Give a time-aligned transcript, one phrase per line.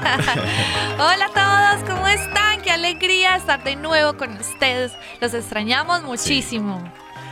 [0.98, 2.62] Hola a todos, ¿cómo están?
[2.62, 4.92] Qué alegría estar de nuevo con ustedes.
[5.20, 6.82] Los extrañamos muchísimo.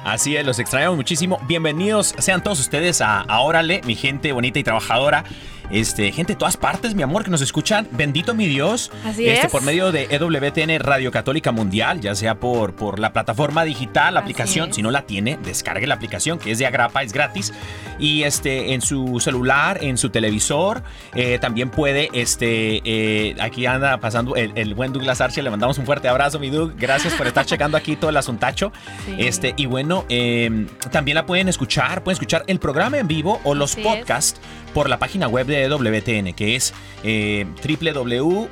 [0.05, 1.41] Así es, los extrañamos muchísimo.
[1.47, 5.25] Bienvenidos sean todos ustedes a, a Órale, mi gente bonita y trabajadora.
[5.70, 7.86] Este, gente de todas partes, mi amor, que nos escuchan.
[7.91, 8.91] Bendito mi Dios.
[9.05, 9.52] Así este, es.
[9.52, 14.20] Por medio de EWTN Radio Católica Mundial, ya sea por, por la plataforma digital, la
[14.20, 14.70] Así aplicación.
[14.70, 14.77] es.
[14.77, 17.52] Si no la tiene, descargue la aplicación, que es de Agrapa, es gratis.
[17.98, 20.83] Y este, en su celular, en su televisor,
[21.14, 25.44] eh, también puede, este, eh, aquí anda pasando el, el buen Douglas Archer.
[25.44, 26.75] Le mandamos un fuerte abrazo, mi Doug.
[26.77, 28.72] Gracias por estar checando aquí todo el asuntacho.
[29.05, 29.16] Sí.
[29.19, 33.55] Este, y bueno, eh, también la pueden escuchar, pueden escuchar el programa en vivo o
[33.55, 34.36] los Así es.
[34.74, 38.48] Por la página web de EWTN, que es eh, www.ewtn.com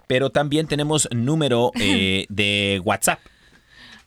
[0.06, 3.20] Pero también tenemos número eh, de WhatsApp.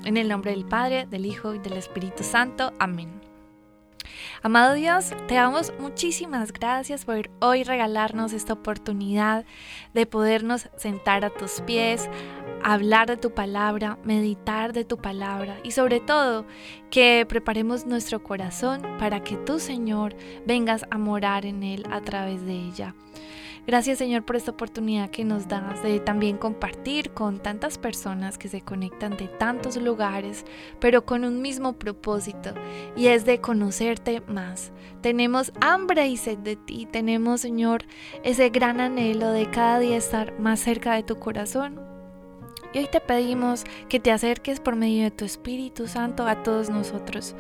[0.05, 2.73] En el nombre del Padre, del Hijo y del Espíritu Santo.
[2.79, 3.21] Amén.
[4.41, 9.45] Amado Dios, te damos muchísimas gracias por hoy regalarnos esta oportunidad
[9.93, 12.09] de podernos sentar a tus pies,
[12.63, 16.45] hablar de tu palabra, meditar de tu palabra y sobre todo
[16.89, 20.15] que preparemos nuestro corazón para que tú, Señor,
[20.45, 22.95] vengas a morar en él a través de ella.
[23.65, 28.49] Gracias Señor por esta oportunidad que nos das de también compartir con tantas personas que
[28.49, 30.45] se conectan de tantos lugares,
[30.81, 32.53] pero con un mismo propósito
[32.97, 34.73] y es de conocerte más.
[34.99, 37.85] Tenemos hambre y sed de ti, tenemos Señor
[38.23, 41.92] ese gran anhelo de cada día estar más cerca de tu corazón.
[42.73, 46.69] Y hoy te pedimos que te acerques por medio de tu Espíritu Santo a todos
[46.69, 47.35] nosotros.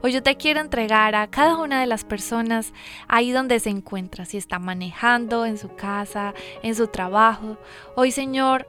[0.00, 2.72] Hoy yo te quiero entregar a cada una de las personas
[3.06, 6.32] ahí donde se encuentra, si está manejando, en su casa,
[6.62, 7.58] en su trabajo.
[7.96, 8.66] Hoy, Señor,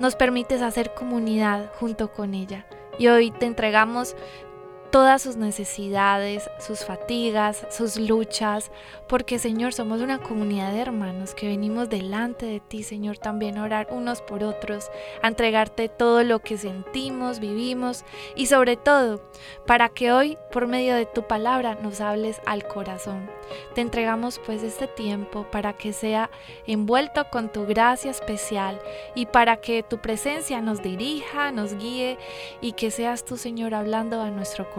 [0.00, 2.64] nos permites hacer comunidad junto con ella.
[2.98, 4.16] Y hoy te entregamos
[4.90, 8.70] todas sus necesidades, sus fatigas, sus luchas,
[9.08, 13.64] porque Señor somos una comunidad de hermanos que venimos delante de ti, Señor, también a
[13.64, 14.90] orar unos por otros,
[15.22, 18.04] a entregarte todo lo que sentimos, vivimos
[18.34, 19.20] y sobre todo
[19.66, 23.30] para que hoy por medio de tu palabra nos hables al corazón.
[23.74, 26.30] Te entregamos pues este tiempo para que sea
[26.66, 28.80] envuelto con tu gracia especial
[29.14, 32.18] y para que tu presencia nos dirija, nos guíe
[32.60, 34.77] y que seas tú, Señor, hablando a nuestro corazón.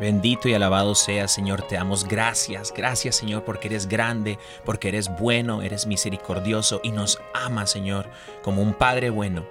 [0.00, 1.62] Bendito y alabado sea, Señor.
[1.62, 2.72] Te damos gracias.
[2.74, 8.08] Gracias, Señor, porque eres grande, porque eres bueno, eres misericordioso y nos amas, Señor,
[8.42, 9.44] como un Padre bueno.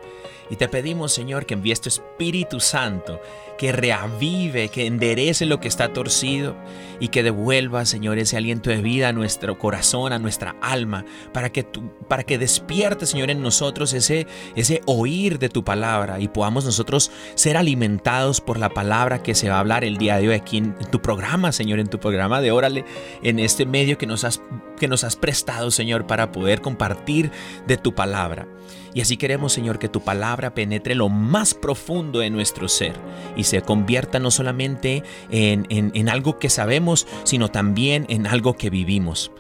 [0.49, 3.21] Y te pedimos, Señor, que envíes tu Espíritu Santo,
[3.57, 6.55] que reavive, que enderece lo que está torcido
[6.99, 11.51] y que devuelva, Señor, ese aliento de vida a nuestro corazón, a nuestra alma, para
[11.51, 16.27] que, tú, para que despierte, Señor, en nosotros ese, ese oír de tu palabra y
[16.27, 20.29] podamos nosotros ser alimentados por la palabra que se va a hablar el día de
[20.29, 22.85] hoy aquí en, en tu programa, Señor, en tu programa de Órale,
[23.21, 24.41] en este medio que nos has,
[24.79, 27.31] que nos has prestado, Señor, para poder compartir
[27.67, 28.47] de tu palabra.
[28.93, 32.93] Y así queremos, Señor, que tu palabra penetre lo más profundo de nuestro ser
[33.35, 38.69] y se convierta no solamente en, en, algo que sabemos, sino también en algo que
[38.69, 39.31] vivimos.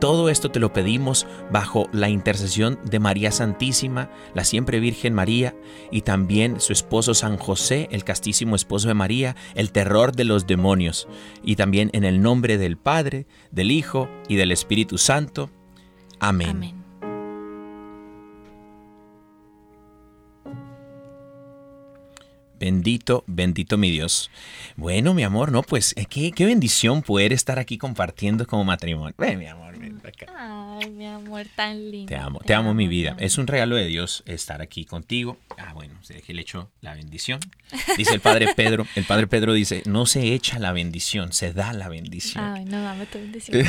[0.00, 5.56] Todo esto te lo pedimos bajo la intercesión de María Santísima, la siempre Virgen María,
[5.90, 10.46] y también su esposo San José, el castísimo esposo de María, el terror de los
[10.46, 11.08] demonios,
[11.42, 15.50] y también en el nombre del Padre, del Hijo y del Espíritu Santo.
[16.20, 16.77] Amén.
[22.58, 24.30] Bendito, bendito mi Dios.
[24.76, 29.14] Bueno, mi amor, no, pues eh, qué, qué bendición poder estar aquí compartiendo como matrimonio.
[29.16, 30.26] Ven, mi amor, ven acá.
[30.36, 32.08] Ay, mi amor, tan lindo.
[32.08, 33.16] Te amo, te amo mi vida.
[33.18, 35.38] Es un regalo de Dios estar aquí contigo.
[35.56, 37.40] Ah, bueno, se deje el hecho la bendición.
[37.96, 41.72] Dice el padre Pedro, el padre Pedro dice, no se echa la bendición, se da
[41.72, 42.44] la bendición.
[42.44, 43.64] Ay, no, dame tu bendición.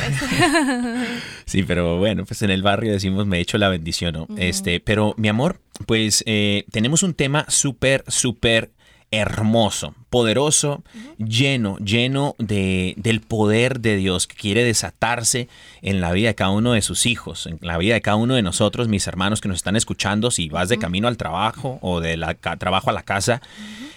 [1.44, 4.28] Sí, pero bueno, pues en el barrio decimos me echo la bendición, ¿no?
[4.36, 8.70] Este, pero mi amor, pues eh, tenemos un tema súper, súper
[9.12, 10.84] hermoso, poderoso,
[11.18, 15.48] lleno, lleno de, del poder de Dios que quiere desatarse
[15.82, 18.34] en la vida de cada uno de sus hijos, en la vida de cada uno
[18.34, 22.00] de nosotros, mis hermanos que nos están escuchando, si vas de camino al trabajo o
[22.00, 23.42] de la trabajo a la casa,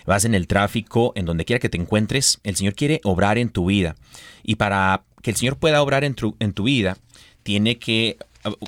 [0.05, 3.49] vas en el tráfico, en donde quiera que te encuentres, el Señor quiere obrar en
[3.49, 3.95] tu vida.
[4.41, 6.97] Y para que el Señor pueda obrar en tu, en tu vida,
[7.43, 8.17] tiene que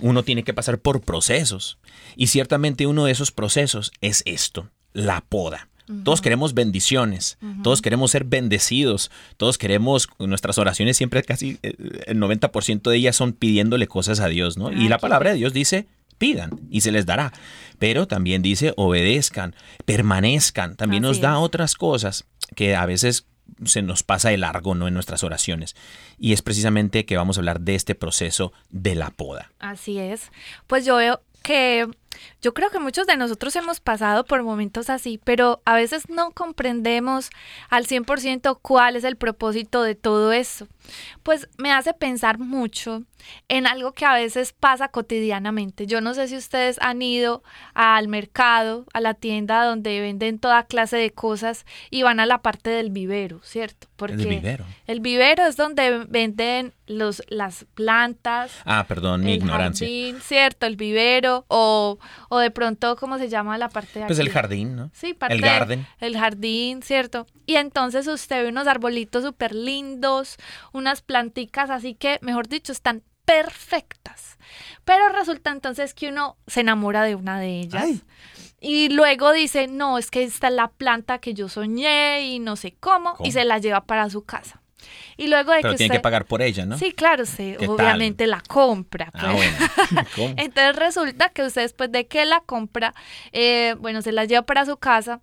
[0.01, 1.77] uno tiene que pasar por procesos.
[2.15, 5.67] Y ciertamente uno de esos procesos es esto, la poda.
[6.03, 11.75] Todos queremos bendiciones, todos queremos ser bendecidos, todos queremos, nuestras oraciones siempre casi eh,
[12.07, 14.71] el 90% de ellas son pidiéndole cosas a Dios, ¿no?
[14.71, 15.87] Y la palabra de Dios dice,
[16.17, 17.33] pidan y se les dará.
[17.79, 20.75] Pero también dice, obedezcan, permanezcan.
[20.75, 21.39] También nos da es.
[21.39, 22.25] otras cosas
[22.55, 23.27] que a veces
[23.63, 24.87] se nos pasa de largo, ¿no?
[24.87, 25.75] En nuestras oraciones.
[26.17, 29.51] Y es precisamente que vamos a hablar de este proceso de la poda.
[29.59, 30.31] Así es.
[30.67, 31.87] Pues yo veo que
[32.41, 36.31] yo creo que muchos de nosotros hemos pasado por momentos así, pero a veces no
[36.31, 37.29] comprendemos
[37.69, 40.67] al 100% cuál es el propósito de todo eso.
[41.23, 43.03] Pues me hace pensar mucho
[43.47, 45.87] en algo que a veces pasa cotidianamente.
[45.87, 47.41] Yo no sé si ustedes han ido
[47.73, 52.43] al mercado, a la tienda donde venden toda clase de cosas y van a la
[52.43, 53.87] parte del vivero, ¿cierto?
[53.95, 54.65] Porque vivero?
[54.87, 59.87] el vivero es donde venden los, las plantas, Ah, perdón, mi el ignorancia.
[59.87, 61.97] jardín, cierto, el vivero o,
[62.29, 64.91] o de pronto, ¿cómo se llama la parte de Pues el jardín, ¿no?
[64.93, 65.87] Sí, parte El de- garden.
[65.99, 67.25] El jardín, ¿cierto?
[67.47, 70.37] Y entonces usted ve unos arbolitos súper lindos,
[70.75, 74.37] unas planticas así que, mejor dicho, están perfectas.
[74.83, 77.83] Pero resulta entonces que uno se enamora de una de ellas.
[77.83, 78.01] Ay.
[78.61, 82.55] Y luego dice, no, es que esta es la planta que yo soñé y no
[82.55, 83.27] sé cómo, ¿Cómo?
[83.27, 84.61] y se la lleva para su casa.
[85.17, 85.99] Y luego de Pero que tiene usted...
[85.99, 86.77] que pagar por ella, ¿no?
[86.77, 89.11] Sí, claro, sí, obviamente la compra.
[89.13, 89.57] Ah, pues.
[89.57, 90.07] bueno.
[90.15, 90.33] ¿Cómo?
[90.37, 92.93] Entonces resulta que usted después de que la compra,
[93.31, 95.21] eh, bueno, se la lleva para su casa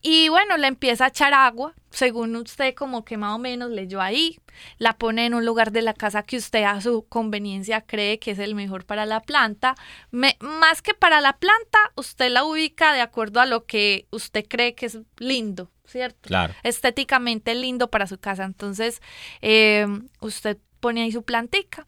[0.00, 4.00] y bueno, le empieza a echar agua, según usted como que más o menos leyó
[4.00, 4.38] ahí,
[4.78, 8.32] la pone en un lugar de la casa que usted a su conveniencia cree que
[8.32, 9.74] es el mejor para la planta.
[10.10, 14.44] Me- más que para la planta, usted la ubica de acuerdo a lo que usted
[14.48, 16.28] cree que es lindo, ¿cierto?
[16.28, 16.54] Claro.
[16.62, 18.44] estéticamente lindo para su casa.
[18.44, 19.00] Entonces,
[19.40, 19.86] eh,
[20.20, 21.86] usted pone ahí su plantica.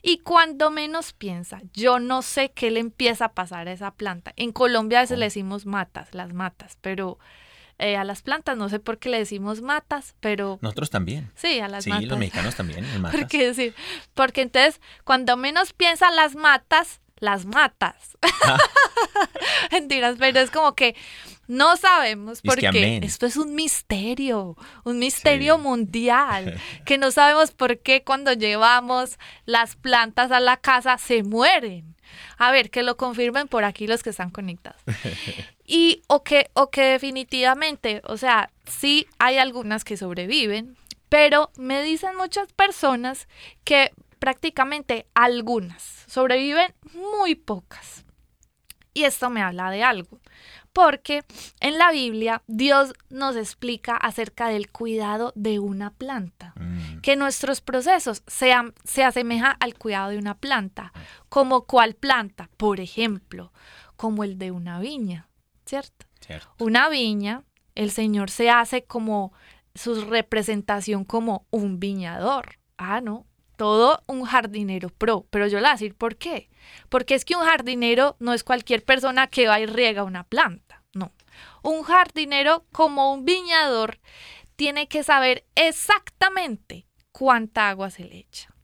[0.00, 4.32] Y cuando menos piensa, yo no sé qué le empieza a pasar a esa planta.
[4.36, 7.18] En Colombia a veces le decimos matas, las matas, pero
[7.78, 11.30] eh, a las plantas no sé por qué le decimos matas, pero Nosotros también.
[11.34, 12.06] sí, a las Sí, matas.
[12.06, 12.86] los mexicanos también.
[14.14, 18.16] Porque entonces, cuando menos piensa las matas, las matas.
[19.72, 20.94] Mentiras, pero es como que
[21.48, 23.04] no sabemos porque amén.
[23.04, 25.62] esto es un misterio, un misterio Sí.
[25.62, 31.94] mundial, que no sabemos por qué cuando llevamos las plantas a la casa se mueren.
[32.38, 34.80] A ver, que lo confirmen por aquí los que están conectados.
[35.68, 40.76] Y o que, o que definitivamente, o sea, sí hay algunas que sobreviven,
[41.08, 43.26] pero me dicen muchas personas
[43.64, 48.04] que prácticamente algunas sobreviven muy pocas.
[48.94, 50.20] Y esto me habla de algo,
[50.72, 51.22] porque
[51.60, 57.60] en la Biblia Dios nos explica acerca del cuidado de una planta Mm, que nuestros
[57.60, 60.92] procesos sean, se asemeja al cuidado de una planta.
[61.28, 62.48] ¿Como cuál planta?
[62.56, 63.52] Por ejemplo,
[63.96, 65.28] como el de una viña,
[65.64, 66.06] ¿cierto?
[66.20, 66.48] cierto.
[66.58, 67.42] Una viña,
[67.74, 69.32] el Señor se hace como
[69.74, 72.58] su representación como un viñador.
[72.78, 73.26] Ah, no.
[73.56, 75.26] Todo un jardinero pro.
[75.30, 76.48] Pero yo le voy a decir por qué.
[76.88, 80.82] Porque es que un jardinero no es cualquier persona que va y riega una planta.
[80.92, 81.12] No.
[81.62, 83.98] Un jardinero como un viñador
[84.56, 88.56] tiene que saber exactamente cuánta agua se le echa.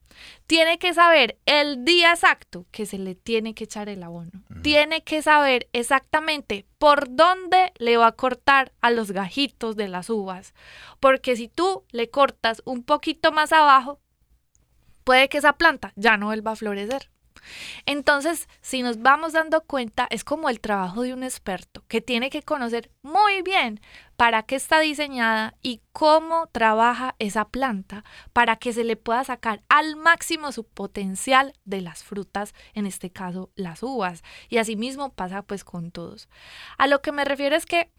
[0.46, 4.30] Tiene que saber el día exacto que se le tiene que echar el abono.
[4.62, 10.10] Tiene que saber exactamente por dónde le va a cortar a los gajitos de las
[10.10, 10.54] uvas.
[11.00, 14.00] Porque si tú le cortas un poquito más abajo,
[15.04, 17.08] puede que esa planta ya no vuelva a florecer.
[17.86, 22.30] Entonces, si nos vamos dando cuenta, es como el trabajo de un experto que tiene
[22.30, 23.80] que conocer muy bien
[24.16, 29.62] para qué está diseñada y cómo trabaja esa planta para que se le pueda sacar
[29.68, 34.22] al máximo su potencial de las frutas, en este caso las uvas.
[34.48, 36.28] Y asimismo pasa pues con todos.
[36.78, 37.90] A lo que me refiero es que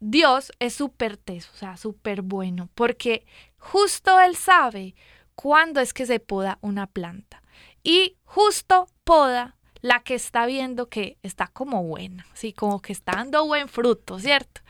[0.00, 4.94] Dios es súper teso, o sea, súper bueno, porque justo Él sabe
[5.34, 7.42] cuándo es que se poda una planta.
[7.82, 13.12] Y justo poda la que está viendo que está como buena, así como que está
[13.16, 14.62] dando buen fruto, ¿cierto?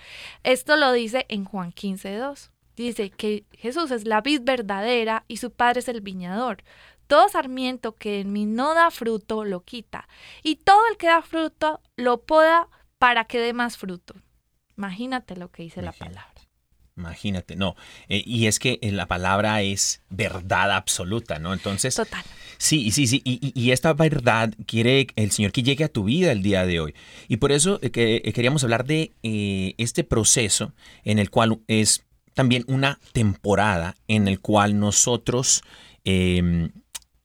[0.42, 2.50] Esto lo dice en Juan 15.2.
[2.74, 6.64] Dice que Jesús es la vid verdadera y su padre es el viñador.
[7.06, 10.08] Todo sarmiento que en mí no da fruto lo quita,
[10.42, 12.68] y todo el que da fruto lo poda
[12.98, 14.14] para que dé más fruto.
[14.76, 16.33] Imagínate lo que dice la palabra.
[16.96, 17.74] Imagínate, no.
[18.08, 21.52] Eh, y es que eh, la palabra es verdad absoluta, ¿no?
[21.52, 22.22] Entonces, Total.
[22.56, 23.20] Sí, sí, sí.
[23.24, 26.94] Y, esta verdad quiere el Señor que llegue a tu vida el día de hoy.
[27.26, 30.72] Y por eso eh, que, eh, queríamos hablar de este proceso
[31.02, 35.62] en el cual es también una temporada en el cual nosotros,
[36.04, 36.70] eh,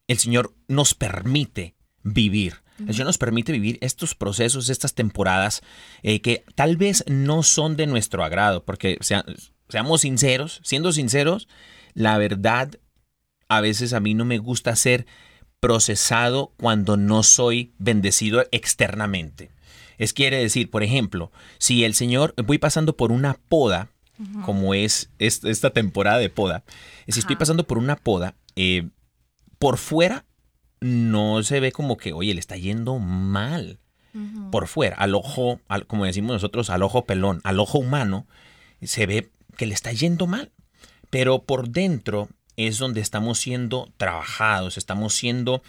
[0.07, 5.61] el Señor nos permite vivir El Señor nos permite vivir estos procesos, estas temporadas
[6.01, 9.25] eh, que tal vez no son de nuestro agrado, porque sea-
[9.69, 11.47] seamos sinceros, siendo sinceros,
[11.93, 12.71] la verdad
[13.47, 15.05] a veces a mí no me gusta ser
[15.59, 19.51] procesado cuando no soy bendecido externamente.
[19.97, 23.89] Es quiere decir, por ejemplo, si el Señor, voy pasando por una poda,
[24.43, 26.63] como es, es- esta temporada de poda,
[27.07, 28.89] si estoy pasando por una poda, eh,
[29.59, 30.25] por fuera
[30.81, 33.79] no se ve como que, oye, le está yendo mal.
[34.51, 38.27] Por fuera, al ojo, al- como decimos nosotros, al ojo pelón, al ojo humano,
[38.81, 40.53] se ve que le está yendo mal.
[41.09, 45.61] Pero por dentro es donde estamos siendo trabajados, estamos siendo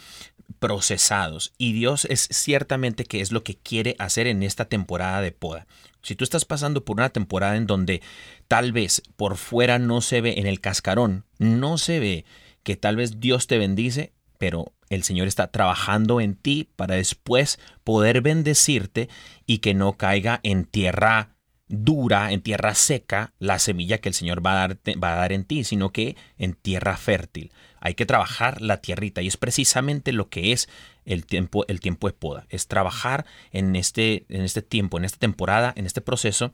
[0.59, 1.51] procesados.
[1.57, 5.67] Y Dios es ciertamente que es lo que quiere hacer en esta temporada de poda.
[6.03, 8.01] Si tú estás pasando por una temporada en donde
[8.47, 12.25] tal vez por fuera no se ve en el cascarón, no se ve
[12.63, 17.59] que tal vez Dios te bendice, pero el Señor está trabajando en ti para después
[17.83, 19.09] poder bendecirte
[19.45, 21.35] y que no caiga en tierra
[21.71, 25.31] dura, en tierra seca, la semilla que el Señor va a, darte- va a dar
[25.31, 27.51] en ti, sino que en tierra fértil.
[27.79, 30.69] Hay que trabajar la tierrita y es precisamente lo que es
[31.05, 32.45] el tiempo, el tiempo de poda.
[32.49, 36.53] Es trabajar en este, en este tiempo, en esta temporada, en este proceso,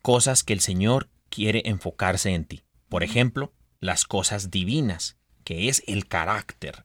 [0.00, 2.62] cosas que el Señor quiere enfocarse en ti.
[2.88, 6.84] Por ejemplo, las cosas divinas, que es el carácter.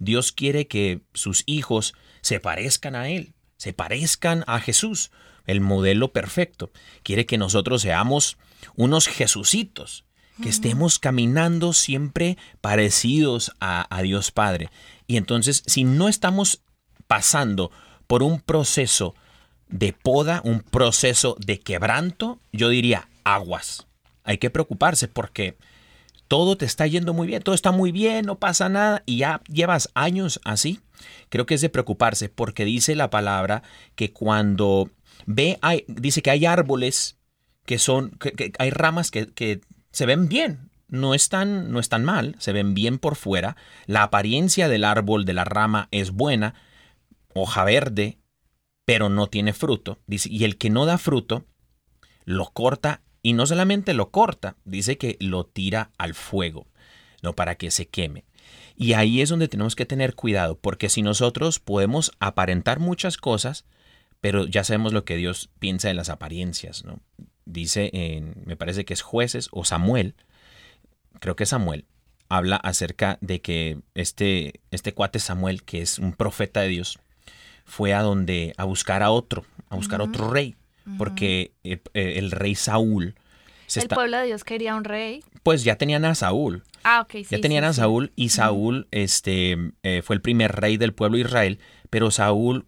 [0.00, 5.12] Dios quiere que sus hijos se parezcan a Él, se parezcan a Jesús,
[5.46, 6.70] el modelo perfecto.
[7.02, 8.38] Quiere que nosotros seamos
[8.76, 10.04] unos Jesucitos,
[10.42, 14.70] que estemos caminando siempre parecidos a, a Dios Padre.
[15.06, 16.62] Y entonces, si no estamos
[17.06, 17.70] pasando
[18.06, 19.14] por un proceso
[19.68, 23.86] de poda, un proceso de quebranto, yo diría aguas.
[24.24, 25.56] Hay que preocuparse porque
[26.28, 29.42] todo te está yendo muy bien, todo está muy bien, no pasa nada y ya
[29.48, 30.80] llevas años así,
[31.28, 33.62] creo que es de preocuparse porque dice la palabra
[33.96, 34.90] que cuando
[35.26, 37.18] ve, hay, dice que hay árboles
[37.64, 38.18] que son,
[38.58, 39.60] hay ramas que,
[39.92, 44.68] se ven bien, no están, no están mal, se ven bien por fuera, la apariencia
[44.68, 46.54] del árbol, de la rama es buena,
[47.34, 48.18] hoja verde,
[48.84, 51.46] pero no tiene fruto, y el que no da fruto,
[52.24, 56.66] lo corta y no solamente lo corta, dice que lo tira al fuego,
[57.22, 58.24] no para que se queme.
[58.76, 63.64] Y ahí es donde tenemos que tener cuidado, porque si nosotros podemos aparentar muchas cosas,
[64.22, 67.00] pero ya sabemos lo que Dios piensa de las apariencias, ¿no?
[67.44, 70.14] Dice en, me parece que es jueces o Samuel,
[71.20, 71.84] creo que Samuel,
[72.28, 76.98] habla acerca de que este, este cuate Samuel, que es un profeta de Dios,
[77.66, 80.56] fue a donde, a buscar a otro, a buscar otro rey,
[80.98, 83.14] porque el, el rey Saúl,
[83.66, 85.22] se el está- pueblo de Dios quería un rey.
[85.42, 87.26] pues ya tenían a Saúl, Ah, ok, sí.
[87.30, 87.80] ya tenían sí, a sí.
[87.80, 91.58] Saúl y Saúl este, eh, fue el primer rey del pueblo de Israel,
[91.90, 92.66] pero Saúl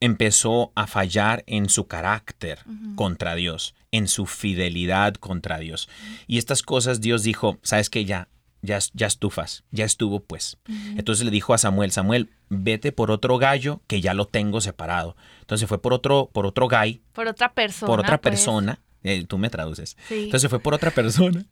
[0.00, 2.60] empezó a fallar en su carácter
[2.96, 5.88] contra Dios, en su fidelidad contra Dios.
[6.26, 8.28] Y estas cosas Dios dijo, sabes que ya,
[8.62, 10.58] ya, ya estufas, ya estuvo pues.
[10.96, 15.16] Entonces le dijo a Samuel, Samuel, vete por otro gallo que ya lo tengo separado.
[15.40, 17.86] Entonces fue por otro, por otro gay, Por otra persona.
[17.86, 18.32] por otra pues.
[18.34, 18.80] persona.
[19.02, 19.96] eh, tú me traduces.
[20.08, 20.24] Sí.
[20.24, 21.44] Entonces fue por otra persona.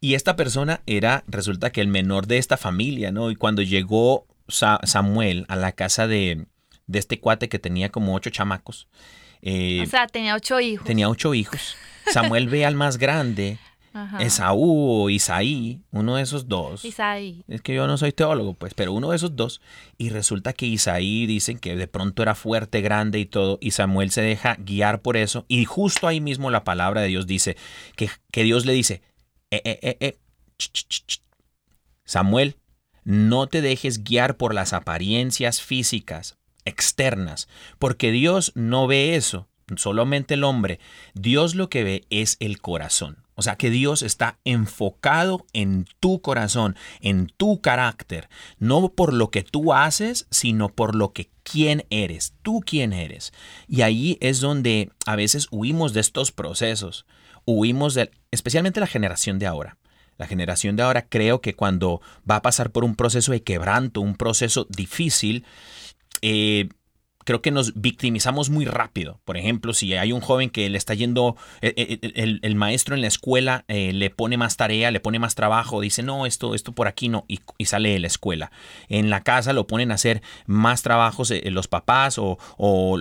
[0.00, 3.30] Y esta persona era, resulta que el menor de esta familia, ¿no?
[3.30, 6.46] Y cuando llegó Sa- Samuel a la casa de,
[6.92, 8.86] de este cuate que tenía como ocho chamacos,
[9.40, 10.86] eh, o sea, tenía ocho hijos.
[10.86, 11.76] tenía ocho hijos.
[12.12, 13.58] Samuel ve al más grande,
[13.94, 14.22] Ajá.
[14.22, 16.82] Esaú o Isaí, uno de esos dos.
[16.84, 17.44] Isaí.
[17.46, 19.60] Es que yo no soy teólogo, pues, pero uno de esos dos.
[19.98, 23.58] Y resulta que Isaí dicen que de pronto era fuerte, grande y todo.
[23.60, 25.44] Y Samuel se deja guiar por eso.
[25.46, 27.56] Y justo ahí mismo la palabra de Dios dice
[27.94, 29.02] que, que Dios le dice,
[29.50, 30.18] "Eh, eh, eh, eh,
[30.56, 31.22] ch, ch, ch, ch.
[32.04, 32.56] Samuel,
[33.04, 37.48] no te dejes guiar por las apariencias físicas externas,
[37.78, 40.80] porque Dios no ve eso, solamente el hombre.
[41.14, 43.18] Dios lo que ve es el corazón.
[43.34, 49.30] O sea, que Dios está enfocado en tu corazón, en tu carácter, no por lo
[49.30, 53.32] que tú haces, sino por lo que quién eres, tú quién eres.
[53.68, 57.06] Y ahí es donde a veces huimos de estos procesos,
[57.46, 59.78] huimos de, especialmente la generación de ahora.
[60.18, 64.02] La generación de ahora creo que cuando va a pasar por un proceso de quebranto,
[64.02, 65.44] un proceso difícil,
[66.22, 66.68] eh,
[67.24, 69.20] creo que nos victimizamos muy rápido.
[69.24, 72.94] Por ejemplo, si hay un joven que le está yendo, eh, eh, el, el- maestro
[72.94, 76.54] en la escuela eh, le pone más tarea, le pone más trabajo, dice, no, esto,
[76.54, 78.50] esto por aquí no, y, sale de la escuela.
[78.88, 82.38] En la casa lo ponen a hacer más trabajos eh, los papás o,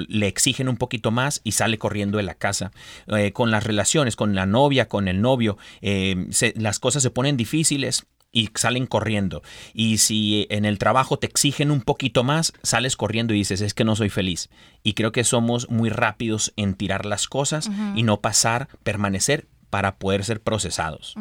[0.07, 2.71] le exigen un poquito más y sale corriendo de la casa.
[3.07, 7.09] Eh, con las relaciones, con la novia, con el novio, eh, se- las cosas se
[7.11, 9.41] ponen difíciles y salen corriendo.
[9.73, 13.73] Y si en el trabajo te exigen un poquito más, sales corriendo y dices, es
[13.73, 14.49] que no soy feliz.
[14.83, 19.95] Y creo que somos muy rápidos en tirar las cosas y no pasar, permanecer para
[19.95, 21.15] poder ser procesados.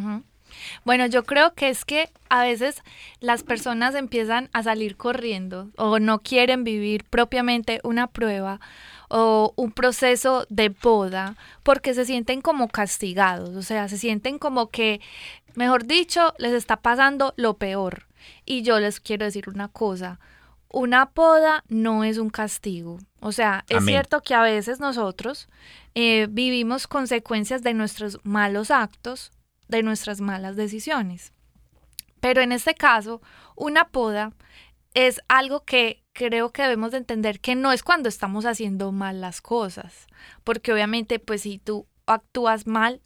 [0.85, 2.83] Bueno, yo creo que es que a veces
[3.21, 8.61] las personas empiezan a salir corriendo o no quieren vivir propiamente una prueba
[9.11, 14.71] o un proceso de poda porque se sienten como castigados, o sea, se sienten como
[14.71, 15.01] que,
[15.55, 18.07] mejor dicho, les está pasando lo peor.
[18.47, 20.21] Y yo les quiero decir una cosa,
[20.73, 22.99] una poda no es un castigo.
[23.21, 23.95] O sea, es Amén.
[23.95, 25.49] cierto que a veces nosotros
[25.95, 29.33] eh, vivimos consecuencias de nuestros malos actos,
[29.69, 31.33] de nuestras malas decisiones.
[32.21, 33.21] Pero en este caso,
[33.57, 34.33] una poda
[34.95, 39.21] es algo que creo que debemos de entender que no es cuando estamos haciendo mal
[39.21, 40.07] las cosas,
[40.45, 43.03] porque obviamente pues si tú actúas mal,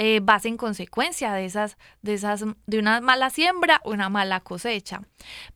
[0.00, 5.02] eh, vas en consecuencia de esas, de esas, de una mala siembra, una mala cosecha.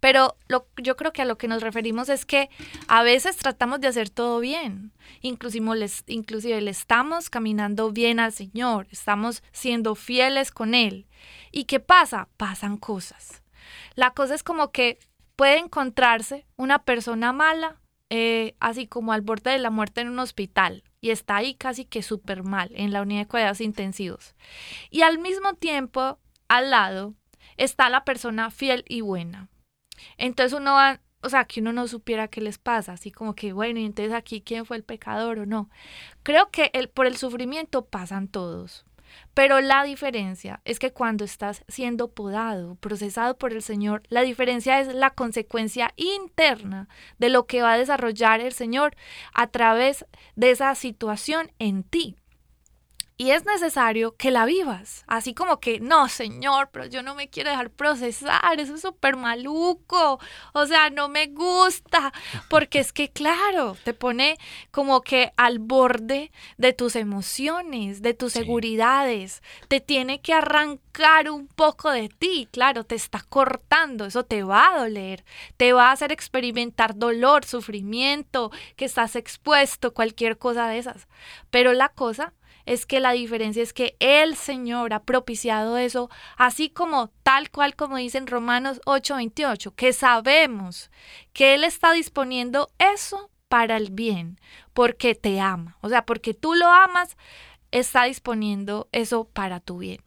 [0.01, 2.51] Pero lo, yo creo que a lo que nos referimos es que
[2.89, 8.89] a veces tratamos de hacer todo bien, inclusive, inclusive le estamos caminando bien al Señor,
[8.91, 11.07] estamos siendo fieles con Él.
[11.53, 12.29] ¿Y qué pasa?
[12.37, 13.45] Pasan cosas.
[13.95, 14.99] La cosa es como que
[15.43, 20.21] puede encontrarse una persona mala, eh, así como al borde de la muerte en un
[20.21, 24.37] hospital, y está ahí casi que súper mal en la unidad de cuidados intensivos.
[24.89, 27.17] Y al mismo tiempo, al lado,
[27.57, 29.49] está la persona fiel y buena.
[30.17, 33.53] Entonces uno va, o sea, que uno no supiera qué les pasa, así como que,
[33.53, 35.71] bueno, y entonces aquí quién fue el pecador o no.
[36.23, 38.87] Creo que el, por el sufrimiento pasan todos.
[39.35, 44.81] Pero la diferencia es que cuando estás siendo podado, procesado por el Señor, la diferencia
[44.81, 48.95] es la consecuencia interna de lo que va a desarrollar el Señor
[49.33, 52.22] a través de esa situación en ti.
[53.23, 57.31] Y es necesario que la vivas, así como que, no, Señor, pero yo no me
[57.31, 60.19] quiero dejar procesar, eso es súper maluco,
[60.53, 62.13] o sea, no me gusta,
[62.51, 64.39] porque es que, claro, te pone
[64.73, 68.41] como que al borde de tus emociones, de tus Sí.
[68.41, 74.43] seguridades, te tiene que arrancar un poco de ti, claro, te está cortando, eso te
[74.43, 75.25] va a doler,
[75.57, 81.07] te va a hacer experimentar dolor, sufrimiento, que estás expuesto, cualquier cosa de esas.
[81.51, 82.33] Pero la cosa
[82.67, 87.77] es que la diferencia es que el Señor ha propiciado eso, así como tal cual
[87.77, 90.91] como dice en Romanos 8:28, que sabemos
[91.33, 94.41] que Él está disponiendo eso para el bien,
[94.73, 95.77] porque te ama.
[95.83, 97.17] O sea, porque tú lo amas,
[97.71, 100.01] está disponiendo eso para tu bien.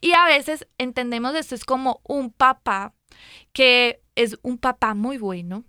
[0.00, 2.92] Y a veces entendemos esto es como un papá
[3.52, 5.64] que es un papá muy bueno,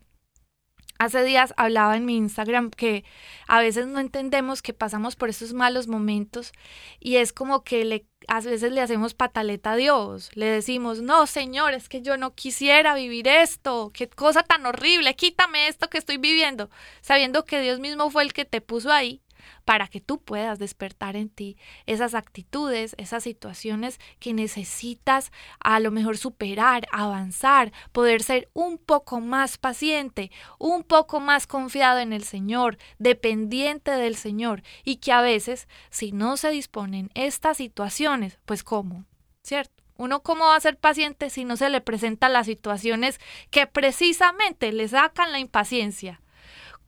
[1.04, 3.04] Hace días hablaba en mi Instagram que
[3.46, 6.54] a veces no entendemos que pasamos por esos malos momentos
[7.02, 10.32] y es como que le, a veces le hacemos pataleta a Dios.
[10.34, 13.92] Le decimos, no, Señor, es que yo no quisiera vivir esto.
[13.94, 15.14] Qué cosa tan horrible.
[15.18, 16.70] Quítame esto que estoy viviendo.
[17.02, 19.23] Sabiendo que Dios mismo fue el que te puso ahí
[19.66, 25.92] para que tú puedas despertar en ti esas actitudes, esas situaciones que necesitas a lo
[25.92, 32.24] mejor superar, avanzar, poder ser un poco más paciente, un poco más confiado en el
[32.24, 38.64] Señor, dependiente del Señor y que a veces si no se disponen estas situaciones, pues
[38.64, 39.06] ¿cómo?
[39.44, 39.84] ¿Cierto?
[39.96, 43.20] Uno cómo va a ser paciente si no se le presentan las situaciones
[43.52, 46.20] que precisamente le sacan la impaciencia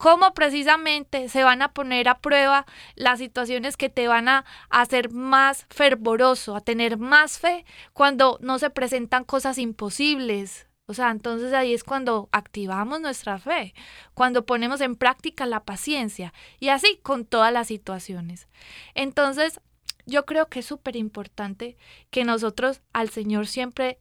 [0.06, 5.10] cómo precisamente se van a poner a prueba las situaciones que te van a hacer
[5.10, 10.68] más fervoroso, a tener más fe cuando no se presentan cosas imposibles.
[10.86, 13.74] O sea, entonces ahí es cuando activamos nuestra fe,
[14.14, 18.48] cuando ponemos en práctica la paciencia y así con todas las situaciones.
[18.94, 19.60] Entonces,
[20.06, 21.78] yo creo que es súper importante
[22.12, 23.98] que nosotros al Señor siempre,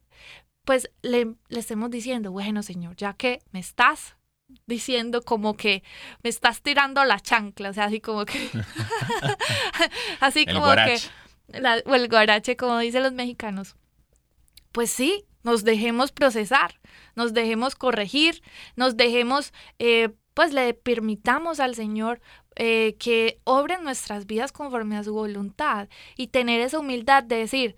[0.65, 4.17] pues le, le estemos diciendo, bueno Señor, ya que me estás
[4.67, 5.83] diciendo como que
[6.23, 8.49] me estás tirando la chancla, o sea, así como que
[10.19, 11.09] así El como guarache.
[11.51, 13.75] que la- o el guarache como dicen los mexicanos.
[14.71, 16.79] Pues sí, nos dejemos procesar,
[17.15, 18.41] nos dejemos corregir,
[18.75, 22.19] nos dejemos, eh, pues le permitamos al Señor
[22.57, 27.75] eh, que obre nuestras vidas conforme a su voluntad y tener esa humildad de decir,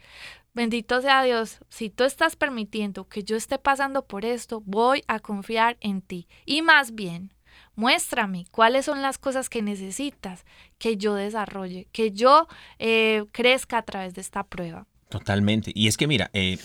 [0.58, 5.20] Bendito sea Dios, si tú estás permitiendo que yo esté pasando por esto, voy a
[5.20, 6.28] confiar en ti.
[6.48, 7.32] Y más bien,
[7.76, 10.46] muéstrame cuáles son las cosas que necesitas
[10.80, 12.48] que yo desarrolle, que yo
[12.80, 14.88] eh, crezca a través de esta prueba.
[15.10, 15.72] Totalmente.
[15.76, 16.58] Y es que mira, eh,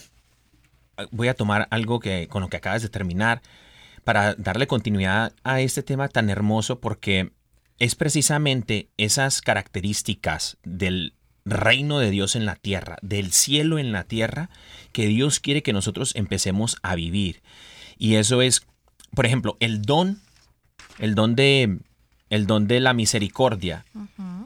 [1.11, 3.43] voy a tomar algo que con lo que acabas de terminar
[4.05, 7.33] para darle continuidad a este tema tan hermoso porque
[7.79, 11.13] es precisamente esas características del
[11.45, 14.51] reino de Dios en la tierra, del cielo en la tierra,
[14.93, 17.43] que Dios quiere que nosotros empecemos a vivir.
[17.99, 18.63] Y eso es,
[19.15, 20.21] por ejemplo, el don,
[20.99, 21.79] el don de,
[22.31, 23.85] el don de la misericordia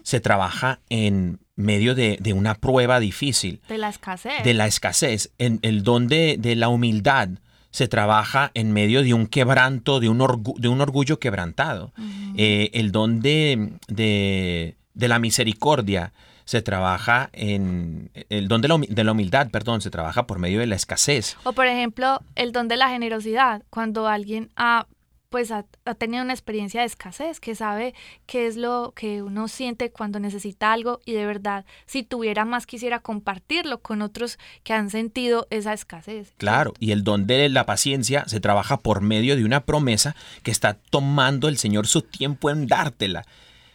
[0.02, 4.44] se trabaja en medio de, de una prueba difícil De la escasez.
[4.44, 7.28] de la escasez, en el don de, de la humildad
[7.70, 11.92] se trabaja en medio de un quebranto, de un, orgu- de un orgullo quebrantado.
[12.36, 16.12] Eh, el don de, de- de la misericordia
[16.46, 18.10] se trabaja en...
[18.30, 20.76] El don de la, humi- de la humildad, perdón, se trabaja por medio de la
[20.76, 21.36] escasez.
[21.44, 24.86] O por ejemplo, el don de la generosidad, cuando alguien ha
[25.28, 27.94] pues ha, ha tenido una experiencia de escasez, que sabe
[28.26, 32.64] qué es lo que uno siente cuando necesita algo y de verdad, si tuviera más,
[32.64, 36.32] quisiera compartirlo con otros que han sentido esa escasez.
[36.38, 40.52] Claro, y el don de la paciencia se trabaja por medio de una promesa que
[40.52, 43.26] está tomando el Señor su tiempo en dártela.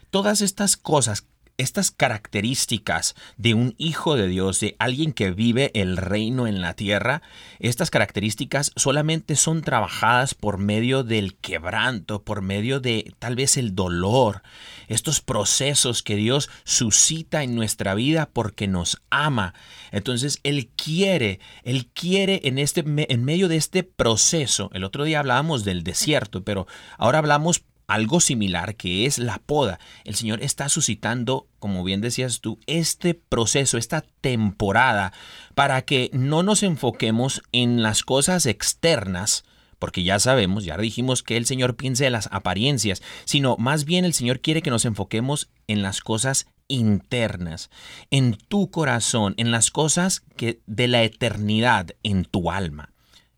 [0.10, 1.27] Todas estas cosas,
[1.62, 6.74] estas características de un hijo de Dios, de alguien que vive el reino en la
[6.74, 7.21] tierra,
[7.60, 13.76] estas características solamente son trabajadas por medio del quebranto, por medio de tal vez el
[13.76, 14.41] dolor,
[14.88, 19.54] estos procesos que Dios suscita en nuestra vida porque nos ama.
[19.91, 25.19] Entonces Él quiere, Él quiere en, este, en medio de este proceso, el otro día
[25.19, 29.80] hablábamos del desierto, pero ahora hablamos algo similar que es la poda.
[30.04, 35.13] El Señor está suscitando, como bien decías tú, este proceso, esta temporada,
[35.56, 39.43] para que no nos enfoquemos en las cosas externas,
[39.80, 44.06] porque ya sabemos, ya dijimos que el Señor piensa en las apariencias, sino más bien
[44.06, 47.69] el Señor quiere que nos enfoquemos en las cosas internas,
[48.10, 52.90] en tu corazón, en las cosas que de la eternidad en tu alma.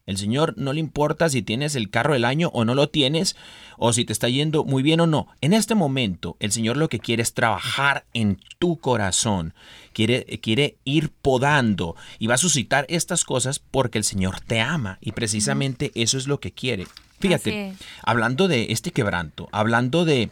[0.05, 3.37] El Señor no le importa si tienes el carro del año o no lo tienes,
[3.77, 5.27] o si te está yendo muy bien o no.
[5.39, 9.53] En este momento, el Señor lo que quiere es trabajar en tu corazón.
[9.93, 14.97] Quiere, quiere ir podando y va a suscitar estas cosas porque el Señor te ama.
[14.99, 16.85] Y precisamente eso es lo que quiere.
[17.19, 20.31] Fíjate, hablando de este quebranto, hablando de,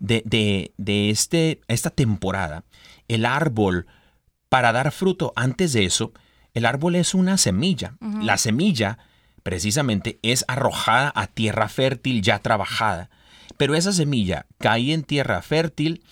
[0.00, 2.64] de, de, de este, esta temporada,
[3.06, 3.86] el árbol,
[4.48, 6.12] para dar fruto, antes de eso,
[6.54, 7.94] el árbol es una semilla.
[8.00, 8.98] La semilla,
[9.42, 13.10] precisamente, es arrojada a tierra fértil ya trabajada.
[13.56, 16.02] Pero esa semilla cae en tierra fértil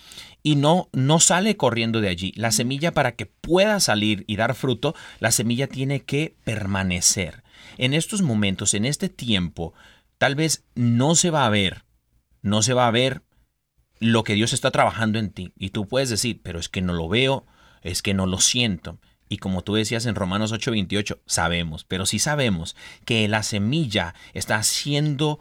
[0.43, 2.33] y no, no sale corriendo de allí.
[2.37, 7.43] La semilla para que pueda salir y dar fruto, la semilla tiene que permanecer.
[7.79, 9.75] En estos momentos, en este tiempo,
[10.19, 11.85] tal vez no se va a ver,
[12.43, 13.23] no se va a ver
[14.01, 15.53] lo que Dios está trabajando en ti.
[15.57, 17.47] Y tú puedes decir, pero es que no lo veo,
[17.83, 18.99] es que no lo siento.
[19.31, 24.61] Y como tú decías en Romanos 8:28, sabemos, pero sí sabemos que la semilla está
[24.65, 25.39] siendo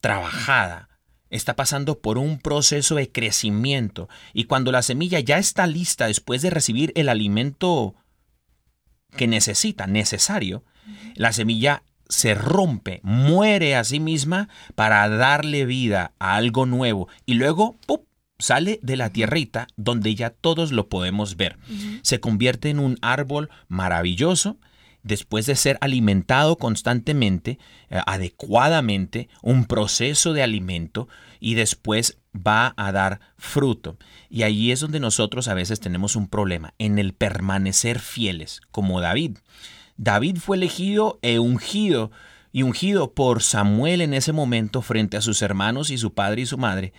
[0.00, 0.90] trabajada,
[1.30, 4.10] está pasando por un proceso de crecimiento.
[4.34, 7.94] Y cuando la semilla ya está lista después de recibir el alimento
[9.16, 10.62] que necesita, necesario,
[11.14, 17.34] la semilla se rompe, muere a sí misma para darle vida a algo nuevo y
[17.34, 18.07] luego ¡pup!
[18.38, 21.58] Sale de la tierrita donde ya todos lo podemos ver.
[22.02, 24.56] Se convierte en un árbol maravilloso
[25.02, 27.58] después de ser alimentado constantemente,
[27.90, 31.08] eh, adecuadamente, un proceso de alimento
[31.40, 33.96] y después va a dar fruto.
[34.28, 39.00] Y ahí es donde nosotros a veces tenemos un problema, en el permanecer fieles, como
[39.00, 39.38] David.
[39.96, 42.10] David fue elegido e ungido
[42.52, 46.46] y ungido por Samuel en ese momento frente a sus hermanos y su padre y
[46.46, 46.92] su madre.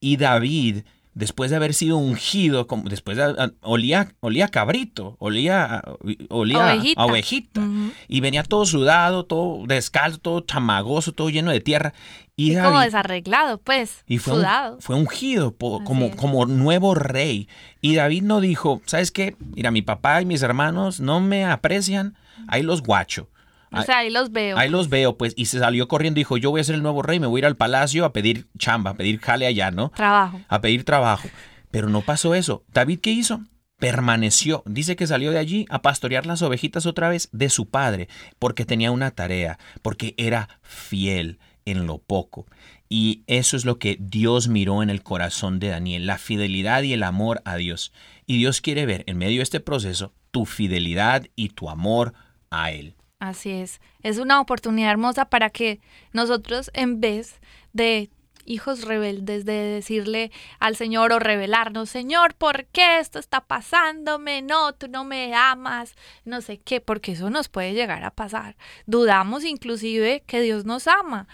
[0.00, 0.82] Y David,
[1.14, 5.82] después de haber sido ungido, como- después de, a- olía, olía a cabrito, olía, a-
[6.28, 7.00] olía a- Ovejita.
[7.02, 7.68] a ovejita.
[8.06, 11.92] Y venía todo sudado, todo descalzo, todo chamagoso, todo lleno de tierra.
[12.36, 14.76] Y Y como desarreglado, pues, y fue, un- sudado.
[14.80, 17.48] fue ungido po- como, como nuevo rey.
[17.80, 19.34] Y David no dijo, ¿sabes qué?
[19.56, 22.14] Mira, mi papá y mis hermanos no me aprecian,
[22.46, 23.28] ahí los guacho.
[23.72, 24.56] O sea, ahí los veo.
[24.56, 26.82] Ahí los veo, pues, y se salió corriendo y dijo, yo voy a ser el
[26.82, 29.70] nuevo rey, me voy a ir al palacio a pedir chamba, a pedir jale allá,
[29.70, 29.90] ¿no?
[29.90, 30.40] Trabajo.
[30.48, 31.28] A pedir trabajo.
[31.70, 32.64] Pero no pasó eso.
[32.72, 33.42] David, ¿qué hizo?
[33.78, 34.62] Permaneció.
[34.66, 38.64] Dice que salió de allí a pastorear las ovejitas otra vez de su padre, porque
[38.64, 42.46] tenía una tarea, porque era fiel en lo poco.
[42.88, 46.94] Y eso es lo que Dios miró en el corazón de Daniel, la fidelidad y
[46.94, 47.92] el amor a Dios.
[48.26, 52.14] Y Dios quiere ver en medio de este proceso tu fidelidad y tu amor
[52.50, 52.94] a Él.
[53.18, 53.80] Así es.
[54.02, 55.80] Es una oportunidad hermosa para que
[56.12, 57.40] nosotros, en vez
[57.72, 58.10] de
[58.44, 64.40] hijos rebeldes, de decirle al Señor o revelarnos, Señor, ¿por qué esto está pasándome?
[64.42, 68.56] No, tú no me amas, no sé qué, porque eso nos puede llegar a pasar.
[68.86, 71.26] Dudamos inclusive que Dios nos ama.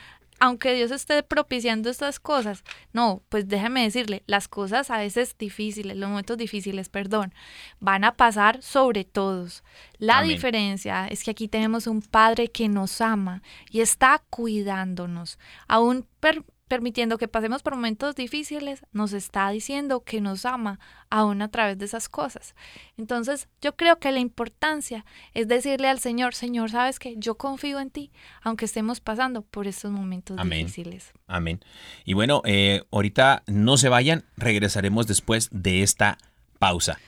[0.44, 5.96] Aunque Dios esté propiciando estas cosas, no, pues déjeme decirle, las cosas a veces difíciles,
[5.96, 7.32] los momentos difíciles, perdón,
[7.80, 9.64] van a pasar sobre todos.
[9.98, 10.30] La Amén.
[10.30, 16.44] diferencia es que aquí tenemos un Padre que nos ama y está cuidándonos, aún per-
[16.68, 21.78] permitiendo que pasemos por momentos difíciles, nos está diciendo que nos ama aún a través
[21.78, 22.54] de esas cosas.
[22.96, 27.80] Entonces, yo creo que la importancia es decirle al Señor, Señor, sabes que yo confío
[27.80, 28.10] en ti,
[28.42, 30.66] aunque estemos pasando por estos momentos Amén.
[30.66, 31.12] difíciles.
[31.26, 31.60] Amén.
[32.04, 36.18] Y bueno, eh, ahorita no se vayan, regresaremos después de esta
[36.58, 36.98] pausa.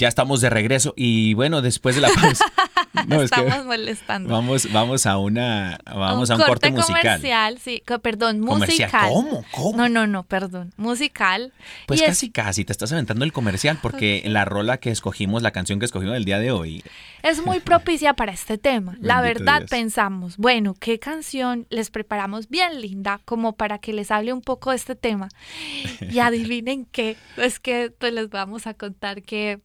[0.00, 2.46] Ya estamos de regreso y bueno, después de la pausa.
[3.06, 4.30] no, es que Estamos molestando.
[4.30, 7.02] vamos, vamos a una, vamos a un corte, musical.
[7.02, 8.88] comercial, sí, perdón, Comercial.
[8.88, 9.10] musical.
[9.12, 9.44] ¿Cómo?
[9.52, 9.76] ¿Cómo?
[9.76, 11.52] No, no, no, perdón, musical.
[11.86, 15.42] Pues Y es- casi, casi, te estás aventando el comercial porque la rola que escogimos,
[15.42, 16.82] la canción que escogimos el día de hoy,
[17.22, 18.96] Es muy propicia para este tema.
[19.02, 19.70] La Bendito verdad Dios.
[19.70, 24.70] pensamos, bueno, ¿qué canción les preparamos bien linda como para que les hable un poco
[24.70, 25.28] de este tema?
[26.00, 29.60] Y adivinen qué, es que pues les vamos a contar que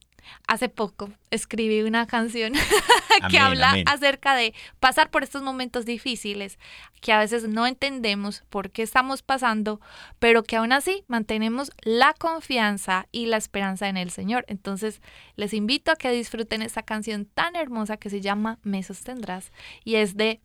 [0.46, 2.52] hace poco escribí una canción
[3.30, 3.84] que Amén, habla amén.
[3.88, 6.58] acerca de pasar por estos momentos difíciles
[7.00, 9.80] que a veces no entendemos por qué estamos pasando,
[10.18, 14.44] pero que aún así mantenemos la confianza y la esperanza en el Señor.
[14.48, 15.00] Entonces,
[15.36, 19.52] les invito a que disfruten esta canción tan hermosa que se llama Me sostendrás
[19.84, 20.40] y es de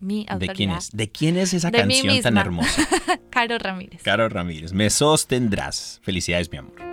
[0.00, 0.90] mi ¿de quién es?
[0.92, 2.86] ¿De quién es esa De canción tan hermosa?
[3.30, 4.02] Caro Ramírez.
[4.02, 6.00] Caro Ramírez, me sostendrás.
[6.02, 6.87] Felicidades, mi amor.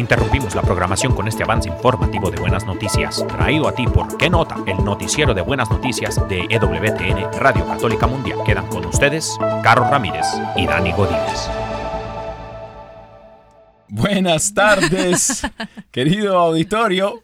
[0.00, 4.30] Interrumpimos la programación con este avance informativo de buenas noticias, traído a ti por ¿Qué
[4.30, 4.56] nota?
[4.66, 8.38] El noticiero de buenas noticias de EWTN Radio Católica Mundial.
[8.46, 10.24] Quedan con ustedes Carlos Ramírez
[10.56, 11.50] y Dani Godínez.
[13.88, 15.42] Buenas tardes,
[15.90, 17.20] querido auditorio.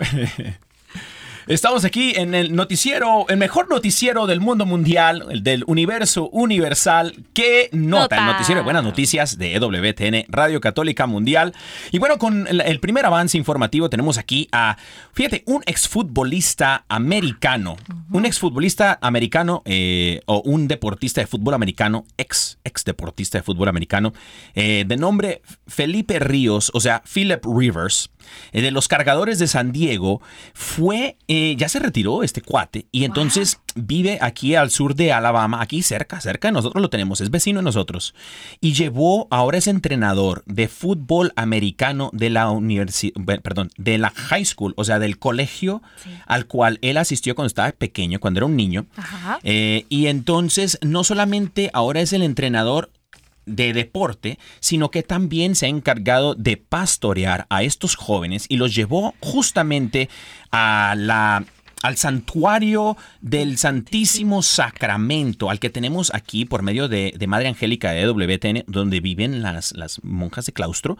[1.49, 7.15] Estamos aquí en el noticiero, el mejor noticiero del mundo mundial, el del universo universal.
[7.35, 8.01] ¿Qué nota?
[8.01, 8.19] Nota.
[8.19, 11.55] El noticiero de buenas noticias de EWTN, Radio Católica Mundial.
[11.93, 14.77] Y bueno, con el, el primer avance informativo tenemos aquí a,
[15.13, 17.77] fíjate, un exfutbolista americano.
[18.11, 23.69] Un exfutbolista americano eh, o un deportista de fútbol americano, ex, ex deportista de fútbol
[23.69, 24.15] americano,
[24.57, 28.11] eh, de nombre Felipe Ríos, o sea, Philip Rivers,
[28.53, 30.21] eh, de los cargadores de San Diego,
[30.55, 35.61] fue, eh, ya se retiró este cuate y entonces vive aquí al sur de Alabama,
[35.61, 38.15] aquí cerca, cerca de nosotros lo tenemos, es vecino de nosotros,
[38.61, 43.12] y llevó, ahora es entrenador de fútbol americano de la universidad,
[43.43, 45.83] perdón, de la high school, o sea, del colegio
[46.27, 48.87] al cual él asistió cuando estaba pequeño, cuando era un niño.
[48.97, 49.39] Ajá.
[49.43, 52.91] Eh, y entonces no solamente ahora es el entrenador
[53.47, 58.75] de deporte, sino que también se ha encargado de pastorear a estos jóvenes y los
[58.75, 60.09] llevó justamente
[60.51, 61.45] a la
[61.83, 67.93] al santuario del Santísimo Sacramento, al que tenemos aquí por medio de, de Madre Angélica
[67.93, 70.97] de WTN, donde viven las, las monjas de claustro.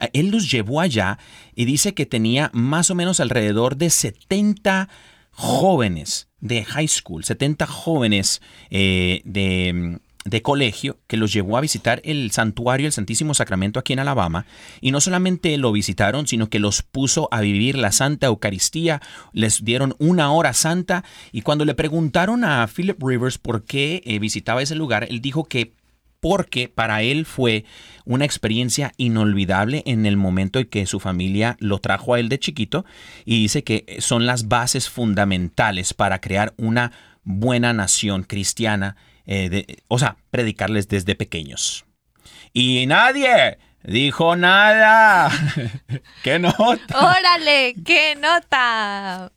[0.00, 1.18] Eh, Él los llevó allá
[1.54, 4.88] y dice que tenía más o menos alrededor de 70
[5.32, 12.02] jóvenes de high school, 70 jóvenes eh, de, de colegio que los llevó a visitar
[12.04, 14.44] el santuario del Santísimo Sacramento aquí en Alabama.
[14.80, 19.00] Y no solamente lo visitaron, sino que los puso a vivir la Santa Eucaristía,
[19.32, 21.04] les dieron una hora santa.
[21.32, 25.44] Y cuando le preguntaron a Philip Rivers por qué eh, visitaba ese lugar, él dijo
[25.44, 25.72] que
[26.20, 27.64] porque para él fue
[28.04, 32.38] una experiencia inolvidable en el momento en que su familia lo trajo a él de
[32.38, 32.84] chiquito.
[33.24, 36.92] Y dice que son las bases fundamentales para crear una
[37.24, 38.96] buena nación cristiana,
[39.26, 41.84] eh, de- o sea, predicarles desde pequeños.
[42.52, 45.30] Y nadie dijo nada.
[46.22, 46.58] ¿Qué nota?
[47.18, 47.74] ¡Órale!
[47.84, 49.30] ¡Qué nota!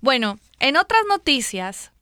[0.00, 1.92] Bueno, en otras noticias,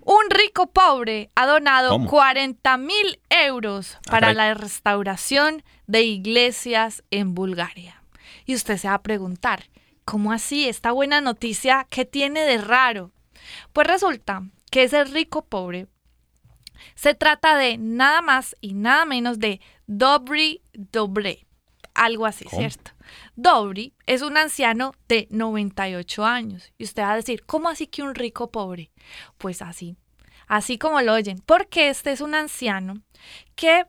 [0.00, 2.08] un rico pobre ha donado ¿Cómo?
[2.10, 8.02] 40 mil euros Ah, para la restauración de iglesias en Bulgaria.
[8.46, 9.64] Y usted se va a preguntar,
[10.04, 10.68] ¿cómo así?
[10.68, 13.12] Esta buena noticia, ¿qué tiene de raro?
[13.72, 15.86] Pues resulta que ese rico pobre
[16.94, 21.46] se trata de nada más y nada menos de Dobry Dobre.
[21.94, 22.58] Algo así, ¿Cómo?
[22.58, 22.90] ¿cierto?
[23.36, 26.72] Dobry es un anciano de 98 años.
[26.76, 28.90] Y usted va a decir, ¿cómo así que un rico pobre?
[29.38, 29.96] Pues así,
[30.48, 31.38] así como lo oyen.
[31.46, 32.94] Porque este es un anciano
[33.54, 33.86] que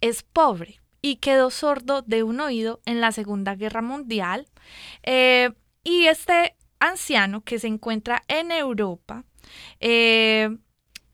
[0.00, 4.48] es pobre y quedó sordo de un oído en la Segunda Guerra Mundial.
[5.04, 5.50] Eh,
[5.84, 9.24] y este anciano que se encuentra en Europa
[9.80, 10.56] eh,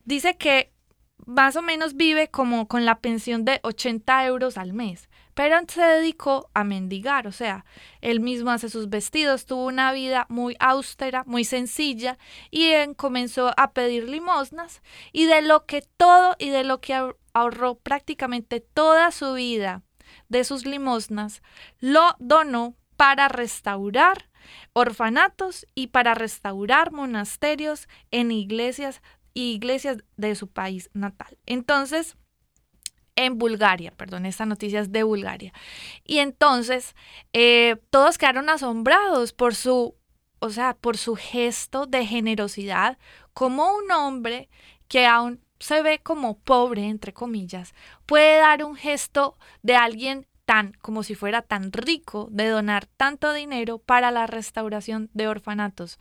[0.05, 0.73] dice que
[1.27, 5.81] más o menos vive como con la pensión de 80 euros al mes, pero se
[5.81, 7.65] dedicó a mendigar, o sea,
[8.01, 12.19] él mismo hace sus vestidos, tuvo una vida muy austera, muy sencilla,
[12.51, 16.95] y él comenzó a pedir limosnas, y de lo que todo y de lo que
[16.95, 19.83] ahor- ahorró prácticamente toda su vida
[20.29, 21.43] de sus limosnas,
[21.79, 24.29] lo donó para restaurar
[24.73, 29.03] orfanatos y para restaurar monasterios en iglesias
[29.35, 31.39] y iglesias de su país natal.
[31.47, 32.17] Entonces,
[33.17, 35.53] en Bulgaria, perdón, esta noticia es de Bulgaria.
[36.05, 36.95] Y entonces,
[37.33, 39.95] eh, todos quedaron asombrados por su,
[40.39, 42.99] o sea, por su gesto de generosidad,
[43.35, 44.49] como un hombre
[44.89, 47.75] que aún se ve como pobre, entre comillas,
[48.07, 53.33] puede dar un gesto de alguien tan, como si fuera tan rico, de donar tanto
[53.33, 55.99] dinero para la restauración de orfanatos.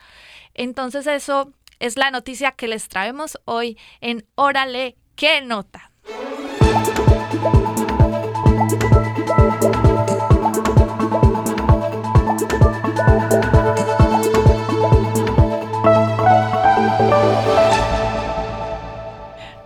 [0.55, 5.91] Entonces eso es la noticia que les traemos hoy en Órale, ¿qué nota?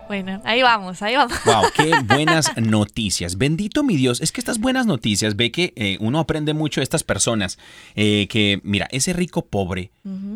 [0.06, 1.36] Bueno, ahí vamos, ahí vamos.
[1.44, 3.36] Wow, qué buenas noticias.
[3.36, 4.20] Bendito mi Dios.
[4.20, 7.58] Es que estas buenas noticias, ve que eh, uno aprende mucho de estas personas.
[7.96, 9.90] eh, que, mira, ese rico pobre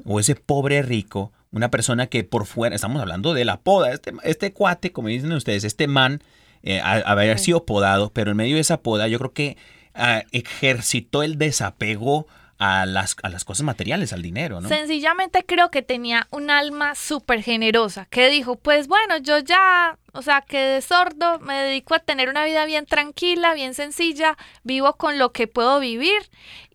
[0.04, 4.12] o ese pobre rico, una persona que por fuera, estamos hablando de la poda, este,
[4.22, 6.22] este cuate, como dicen ustedes, este man,
[6.62, 7.46] eh, a- haber Sí.
[7.46, 9.56] sido podado, pero en medio de esa poda, yo creo que
[9.94, 12.26] ah, ejercitó el desapego
[12.58, 14.68] a las, a las cosas materiales, al dinero, ¿no?
[14.68, 20.22] Sencillamente creo que tenía un alma súper generosa, que dijo, pues bueno, yo ya, o
[20.22, 25.18] sea, quedé sordo, me dedico a tener una vida bien tranquila, bien sencilla, vivo con
[25.18, 26.30] lo que puedo vivir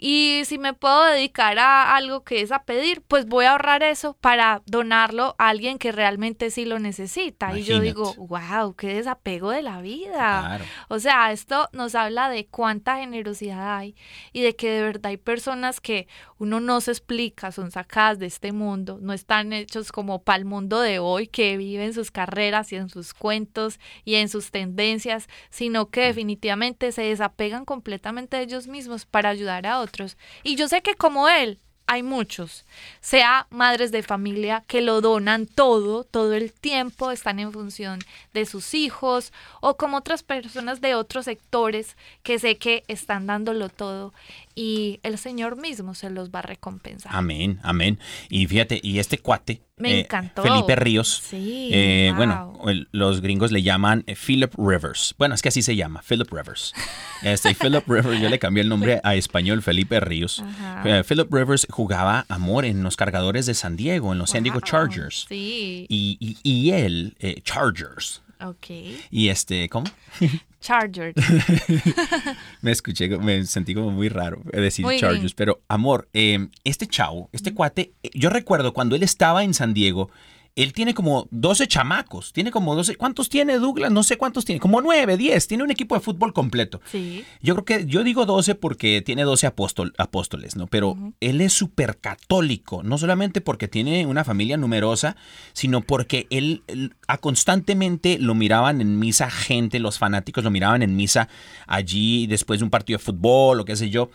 [0.06, 3.84] y si me puedo dedicar a algo que es a pedir, pues voy a ahorrar
[3.84, 7.58] eso para donarlo a alguien que realmente sí lo necesita.
[7.58, 10.42] Y yo digo, wow, qué desapego de la vida.
[10.42, 10.66] Claro.
[10.90, 13.96] O sea, esto nos habla de cuánta generosidad hay
[14.34, 16.08] y de que de verdad hay personas que
[16.38, 20.46] uno no se explica, son sacadas de este mundo, no están hechos como para el
[20.46, 25.30] mundo de hoy, que viven sus carreras y en sus cuentos y en sus tendencias,
[25.50, 30.18] sino que definitivamente se desapegan completamente de ellos mismos para ayudar a otros.
[30.44, 32.66] Y yo sé que como él, hay muchos,
[33.00, 38.00] sea madres de familia que lo donan todo, todo el tiempo, están en función
[38.34, 43.70] de sus hijos, o como otras personas de otros sectores que sé que están dándolo
[43.70, 44.14] todo
[44.56, 47.12] y el Señor mismo se los va a recompensar.
[47.16, 48.00] Amén, amén.
[48.30, 50.44] Y fíjate, y este cuate, Me eh, encantó.
[50.44, 52.18] Felipe Ríos, Sí, eh, wow.
[52.18, 55.16] bueno, el- los gringos le llaman Philip Rivers.
[55.18, 56.74] Bueno, es que así se llama, Philip Rivers.
[57.24, 60.44] Este, Philip Rivers, yo le cambié el nombre a español, Felipe Ríos.
[60.84, 64.60] Eh, Philip Rivers jugaba amor en los cargadores de San Diego, en los San Diego
[64.60, 65.26] Chargers.
[65.30, 65.86] Sí.
[65.88, 68.22] Y, y- y él, eh, Chargers.
[68.42, 68.68] Ok.
[69.10, 69.86] Y este, ¿cómo?
[70.64, 71.14] Chargers.
[72.62, 75.34] Me escuché, me sentí como muy raro decir Muy Chargers, bien.
[75.36, 79.74] pero amor, eh, este chavo, este cuate, eh, yo recuerdo cuando él estaba en San
[79.74, 80.10] Diego,
[80.56, 83.92] él tiene como 12 chamacos, tiene como 12, ¿cuántos tiene Douglas?
[83.92, 86.80] No sé cuántos tiene, como 9, 10, tiene un equipo de fútbol completo.
[86.92, 87.26] Sí.
[87.42, 90.68] Yo creo que, yo digo 12 porque tiene 12 apóstol- apóstoles, ¿no?
[90.68, 95.16] Pero él es súper católico, no solamente porque tiene una familia numerosa,
[95.54, 100.84] sino porque él, él- a constantemente lo miraban en misa gente, los fanáticos lo miraban
[100.84, 101.30] en misa
[101.66, 104.12] allí después de un partido de fútbol o qué sé yo.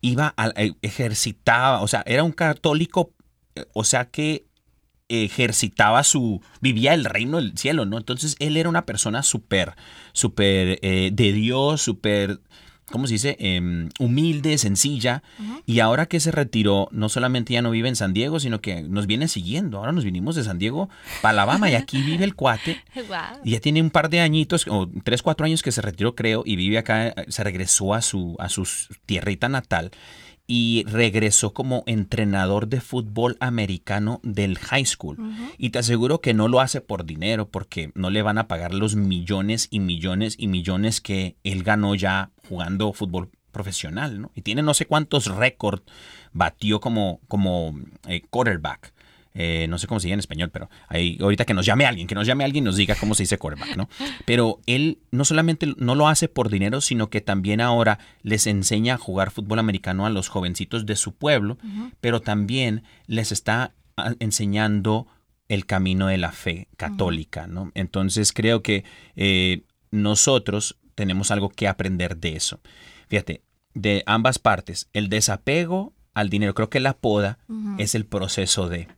[0.00, 3.12] Iba, a, eh, ejercitaba, o sea, era un católico,
[3.54, 4.46] eh, o sea que
[5.12, 7.98] ejercitaba su, vivía el reino del cielo, ¿no?
[7.98, 9.74] Entonces él era una persona súper,
[10.12, 12.40] súper eh, de Dios, súper,
[12.86, 13.36] ¿cómo se dice?
[13.38, 15.22] Em, humilde, sencilla.
[15.66, 18.82] Y ahora que se retiró, no solamente ya no vive en San Diego, sino que
[18.82, 19.78] nos viene siguiendo.
[19.78, 20.88] Ahora nos vinimos de San Diego
[21.20, 22.82] para Alabama y aquí vive el cuate.
[23.44, 26.42] Y ya tiene un par de añitos, o tres, cuatro años que se retiró, creo,
[26.46, 28.66] y vive acá, eh, se regresó a su, a su
[29.06, 29.90] tierrita natal
[30.46, 35.18] y regresó como entrenador de fútbol americano del high school.
[35.56, 38.74] Y te aseguro que no lo hace por dinero, porque no le van a pagar
[38.74, 44.32] los millones y millones y millones que él ganó ya jugando fútbol profesional, ¿no?
[44.34, 45.82] Y tiene no sé cuántos récords,
[46.32, 47.78] batió como, como
[48.08, 48.92] eh, quarterback.
[49.34, 52.06] Eh, no sé cómo se dice en español, pero ahí, ahorita que nos llame alguien,
[52.06, 53.88] que nos llame alguien y nos diga cómo se dice quarterback, ¿no?
[54.26, 58.94] Pero él no solamente no lo hace por dinero, sino que también ahora les enseña
[58.94, 61.58] a jugar fútbol americano a los jovencitos de su pueblo,
[62.00, 65.06] pero también les está ah, enseñando
[65.48, 67.72] el camino de la fe católica, ¿no?
[67.74, 68.84] Entonces creo que
[69.16, 72.60] eh, nosotros tenemos algo que aprender de eso.
[73.08, 73.42] Fíjate,
[73.74, 77.38] de ambas partes, el desapego al dinero, creo que la poda
[77.78, 78.88] es el proceso de,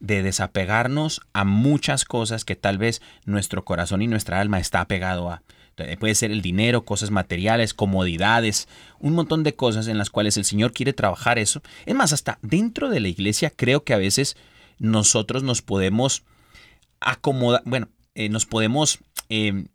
[0.00, 5.30] de desapegarnos a muchas cosas que tal vez nuestro corazón y nuestra alma está apegado
[5.30, 5.42] a.
[5.76, 10.36] Eh, Puede ser el dinero, cosas materiales, comodidades, un montón de cosas en las cuales
[10.36, 11.62] el Señor quiere trabajar eso.
[11.86, 14.36] Es más, hasta dentro de la iglesia creo que a veces
[14.78, 16.24] nosotros nos podemos
[17.00, 18.98] acomodar, bueno, eh, nos podemos,
[19.28, 19.66] eh,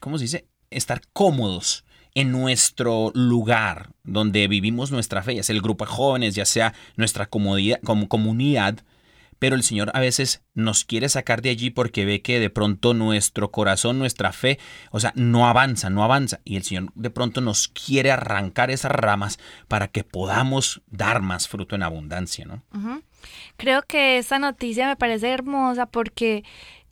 [0.00, 0.46] ¿cómo se dice?
[0.70, 6.34] Estar cómodos en nuestro lugar donde vivimos nuestra fe, ya sea el grupo de jóvenes,
[6.34, 8.78] ya sea nuestra comodidad, como comunidad,
[9.38, 12.94] pero el Señor a veces nos quiere sacar de allí porque ve que de pronto
[12.94, 14.58] nuestro corazón, nuestra fe,
[14.90, 16.40] o sea, no avanza, no avanza.
[16.44, 21.48] Y el Señor de pronto nos quiere arrancar esas ramas para que podamos dar más
[21.48, 22.62] fruto en abundancia, ¿no?
[23.56, 26.44] Creo que esta noticia me parece hermosa porque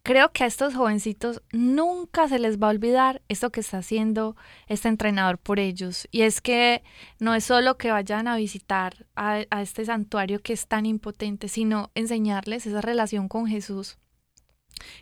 [0.05, 4.37] creo que a estos jovencitos nunca se les va a olvidar esto que está haciendo
[4.69, 6.07] este entrenador por ellos.
[6.13, 6.85] Y es que
[7.19, 11.49] no es solo que vayan a visitar a, a este santuario que es tan impotente,
[11.49, 13.99] sino enseñarles esa relación con Jesús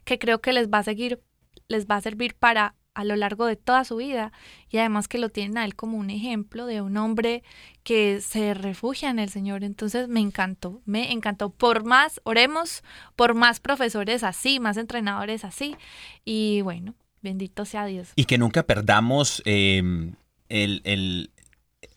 [0.05, 1.21] que creo que les va a seguir,
[1.69, 4.33] les va a servir para a lo largo de toda su vida
[4.69, 7.43] y además que lo tienen a él como un ejemplo de un hombre
[7.85, 9.65] que se refugia en el Señor.
[9.65, 11.51] Entonces me encantó, me encantó.
[11.51, 12.83] Por más, oremos,
[13.17, 15.75] por más profesores así, más entrenadores así.
[16.25, 18.13] Y bueno, bendito sea Dios.
[18.17, 19.83] Y que nunca perdamos eh,
[20.49, 21.31] el, el-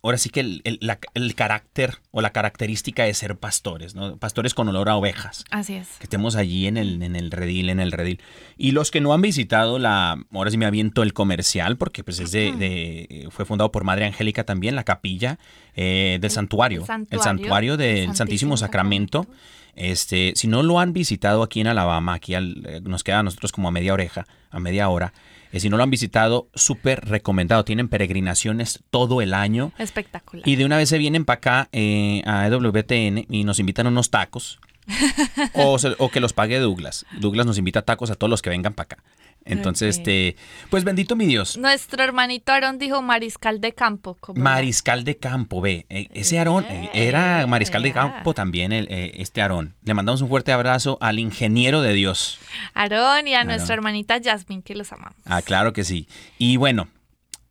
[0.06, 4.18] ahora sí que el, el- la- el carácter o la característica de ser pastores, ¿no?
[4.18, 5.44] Pastores con olor a ovejas.
[5.52, 5.88] Así es.
[5.98, 8.22] que estemos allí en el, en el redil, en el redil.
[8.58, 12.20] Y los que no han visitado la, ahora sí me aviento el comercial, porque pues
[12.20, 15.40] es de, de- fue fundado por Madre Angélica también, la capilla
[15.76, 19.24] eh, del santuario, el santuario santuario del Santísimo Sacramento.
[19.24, 19.56] Sacramento.
[19.76, 23.24] Este, si no lo han visitado aquí en Alabama, aquí al- eh, nos queda a
[23.24, 25.12] nosotros como a media oreja, a media hora.
[25.56, 27.64] Eh, si no lo han visitado, súper recomendado.
[27.64, 29.72] Tienen peregrinaciones todo el año.
[29.78, 30.48] Espectacular.
[30.48, 33.90] Y de una vez se vienen para acá eh, a EWTN y nos invitan a
[33.90, 34.60] unos tacos.
[35.54, 37.06] o, se- o que los pague Douglas.
[37.20, 39.04] Douglas nos invita a tacos a todos los que vengan para acá.
[39.46, 40.36] Entonces, este,
[40.72, 41.56] pues bendito mi Dios.
[41.58, 44.18] Nuestro hermanito Aarón dijo mariscal de campo.
[44.36, 45.86] Mariscal de campo, ve.
[45.90, 49.76] eh, ese Aarón eh, era mariscal de campo también, el, eh, este Aarón.
[49.84, 52.40] Le mandamos un fuerte abrazo al ingeniero de Dios.
[52.74, 53.50] Aarón y a Aarón.
[53.54, 55.18] nuestra hermanita Jasmine, que los amamos.
[55.26, 56.08] Ah, claro que sí.
[56.40, 56.88] Y bueno,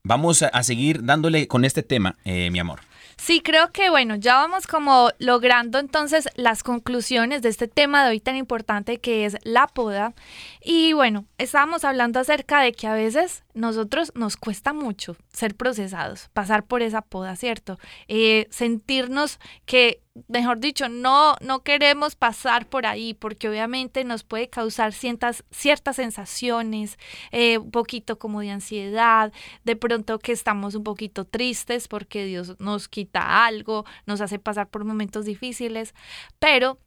[0.03, 2.81] vamos a, a seguir dándole con este tema, eh, mi amor.
[3.17, 8.11] Sí, creo que bueno, ya vamos como logrando entonces las conclusiones de este tema de
[8.11, 10.15] hoy tan importante que es la poda.
[10.63, 16.29] Y bueno, estábamos hablando acerca de que a veces nosotros nos cuesta mucho ser procesados,
[16.33, 17.79] pasar por esa poda, ¿cierto?
[18.09, 24.49] Eh, sentirnos que, mejor dicho, no, no queremos pasar por ahí porque obviamente nos puede
[24.51, 26.99] causar ciertas, ciertas sensaciones,
[27.31, 29.33] eh, un poquito como de ansiedad,
[29.65, 34.69] de pronto que estamos un poquito tristes porque Dios nos quita algo, nos hace pasar
[34.69, 35.95] por momentos difíciles,
[36.41, 36.79] pero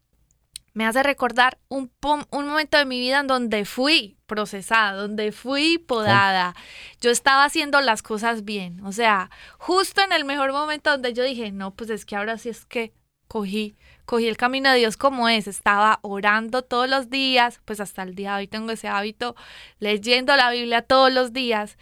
[0.78, 1.92] me hace recordar un,
[2.30, 6.54] un momento de mi vida en donde fui procesada, donde fui podada.
[7.02, 8.86] Yo estaba haciendo las cosas bien.
[8.86, 12.38] O sea, justo en el mejor momento donde yo dije, no, pues es que ahora
[12.38, 12.94] sí es que
[13.28, 13.76] cogí,
[14.06, 15.48] cogí el camino de Dios como es.
[15.48, 19.36] Estaba orando todos los días, pues hasta el día de hoy tengo ese hábito,
[19.80, 21.80] leyendo la Biblia todos los días.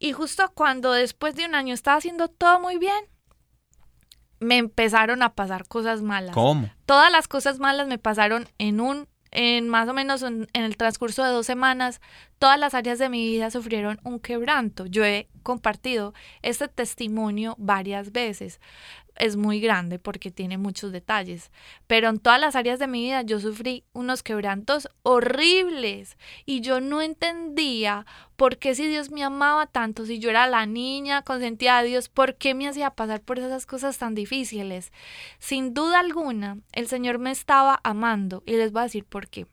[0.00, 3.04] Y justo cuando después de un año estaba haciendo todo muy bien,
[4.42, 6.34] me empezaron a pasar cosas malas.
[6.34, 6.70] ¿Cómo?
[6.86, 10.76] Todas las cosas malas me pasaron en un, en más o menos en, en el
[10.76, 12.00] transcurso de dos semanas.
[12.38, 14.86] Todas las áreas de mi vida sufrieron un quebranto.
[14.86, 16.12] Yo he compartido
[16.42, 18.60] este testimonio varias veces.
[19.16, 21.50] Es muy grande porque tiene muchos detalles,
[21.86, 26.80] pero en todas las áreas de mi vida yo sufrí unos quebrantos horribles y yo
[26.80, 28.06] no entendía
[28.36, 32.08] por qué si Dios me amaba tanto, si yo era la niña consentida de Dios,
[32.08, 34.92] por qué me hacía pasar por esas cosas tan difíciles.
[35.38, 39.46] Sin duda alguna, el Señor me estaba amando y les voy a decir por qué.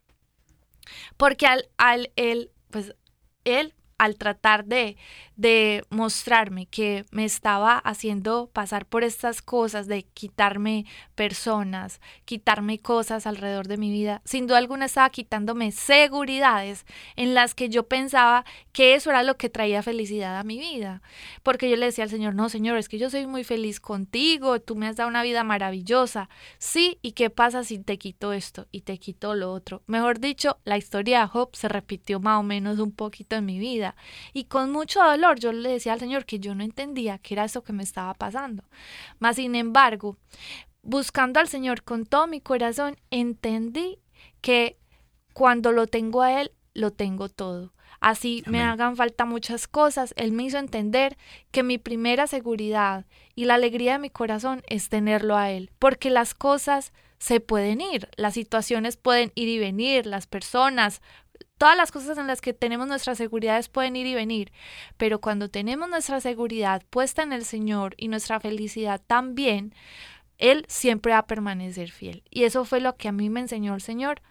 [1.17, 2.95] Porque al, al él, pues
[3.43, 4.97] él al tratar de,
[5.35, 10.85] de mostrarme que me estaba haciendo pasar por estas cosas, de quitarme
[11.15, 16.85] personas, quitarme cosas alrededor de mi vida, sin duda alguna estaba quitándome seguridades
[17.15, 21.01] en las que yo pensaba que eso era lo que traía felicidad a mi vida.
[21.43, 24.59] Porque yo le decía al Señor, no, Señor, es que yo soy muy feliz contigo,
[24.61, 26.29] tú me has dado una vida maravillosa.
[26.57, 29.83] Sí, ¿y qué pasa si te quito esto y te quito lo otro?
[29.87, 33.59] Mejor dicho, la historia de Job se repitió más o menos un poquito en mi
[33.59, 33.88] vida.
[34.33, 37.45] Y con mucho dolor yo le decía al Señor que yo no entendía qué era
[37.45, 38.63] eso que me estaba pasando.
[39.19, 40.17] Mas, sin embargo,
[40.81, 43.99] buscando al Señor con todo mi corazón, entendí
[44.41, 44.77] que
[45.33, 47.73] cuando lo tengo a Él, lo tengo todo.
[47.99, 51.17] Así me hagan falta muchas cosas, Él me hizo entender
[51.51, 56.09] que mi primera seguridad y la alegría de mi corazón es tenerlo a Él, porque
[56.09, 61.01] las cosas se pueden ir, las situaciones pueden ir y venir, las personas,
[61.59, 64.51] todas las cosas en las que tenemos nuestras seguridades pueden ir y venir,
[64.97, 69.75] pero cuando tenemos nuestra seguridad puesta en el Señor y nuestra felicidad también,
[70.39, 72.23] Él siempre va a permanecer fiel.
[72.31, 74.21] Y eso fue lo que a mí me enseñó el Señor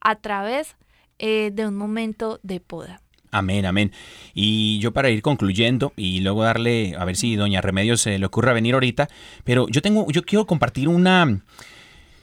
[0.00, 0.76] a través
[1.18, 3.02] eh, de un momento de poda.
[3.30, 3.92] Amén, amén.
[4.32, 8.24] Y yo para ir concluyendo y luego darle, a ver si doña Remedios se le
[8.24, 9.08] ocurra venir ahorita,
[9.44, 11.42] pero yo tengo, yo quiero compartir una,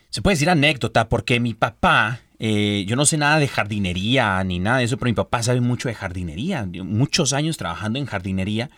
[0.10, 4.60] se puede decir anécdota, porque mi papá, eh, yo no sé nada de jardinería ni
[4.60, 8.70] nada de eso, pero mi papá sabe mucho de jardinería, muchos años trabajando en jardinería.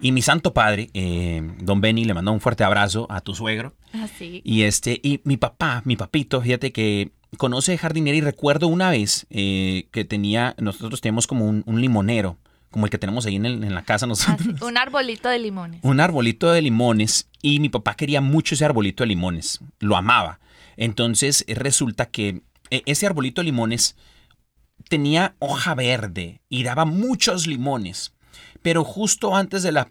[0.00, 3.74] Y mi santo padre, eh, don Benny, le mandó un fuerte abrazo a tu suegro.
[3.92, 4.42] Así.
[4.44, 9.26] Y este, y mi papá, mi papito, fíjate que conoce jardinería y recuerdo una vez
[9.30, 12.36] eh, que tenía, nosotros tenemos como un, un limonero,
[12.70, 14.48] como el que tenemos ahí en, el- en la casa nosotros.
[14.56, 15.80] Así, un arbolito de limones.
[15.84, 20.40] Un arbolito de limones y mi papá quería mucho ese arbolito de limones, lo amaba.
[20.76, 22.42] Entonces resulta que
[22.86, 23.96] ese arbolito de limones
[24.88, 28.14] tenía hoja verde y daba muchos limones.
[28.62, 29.88] Pero justo antes de la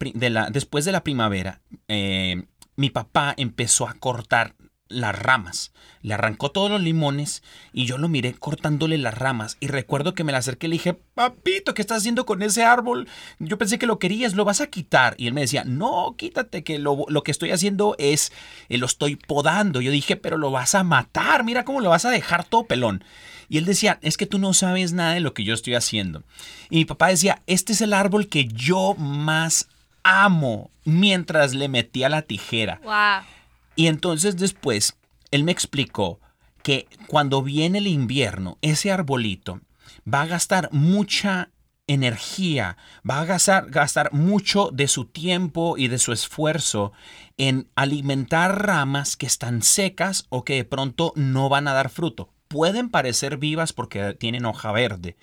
[0.51, 2.43] después de la primavera, eh,
[2.75, 4.55] mi papá empezó a cortar
[4.93, 5.71] las ramas.
[6.01, 9.57] Le arrancó todos los limones y yo lo miré cortándole las ramas.
[9.59, 12.63] Y recuerdo que me le acerqué y le dije, papito, ¿qué estás haciendo con ese
[12.63, 13.07] árbol?
[13.39, 15.15] Yo pensé que lo querías, lo vas a quitar.
[15.17, 18.31] Y él me decía, no, quítate, que lo, lo que estoy haciendo es,
[18.69, 19.81] eh, lo estoy podando.
[19.81, 23.03] Yo dije, pero lo vas a matar, mira cómo lo vas a dejar todo pelón.
[23.49, 26.23] Y él decía, es que tú no sabes nada de lo que yo estoy haciendo.
[26.69, 29.67] Y mi papá decía, este es el árbol que yo más
[30.03, 32.81] amo mientras le metía la tijera.
[33.75, 34.95] Y entonces después
[35.31, 36.19] él me explicó
[36.61, 39.61] que cuando viene el invierno, ese arbolito
[40.11, 41.49] va a gastar mucha
[41.87, 42.77] energía,
[43.09, 46.93] va a gastar, mucho de su tiempo y de su esfuerzo
[47.37, 52.29] en alimentar ramas que están secas o que de pronto no van a dar fruto.
[52.47, 55.17] Pueden parecer vivas porque tienen hoja verde,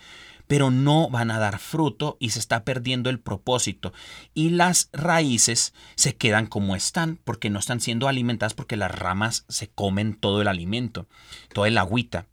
[0.51, 3.93] pero no van a dar fruto y se está perdiendo el propósito.
[4.35, 9.45] Y las raíces se quedan como están porque no están siendo alimentadas porque las ramas
[9.49, 11.07] se comen todo el alimento,
[11.55, 12.27] toda el agüita.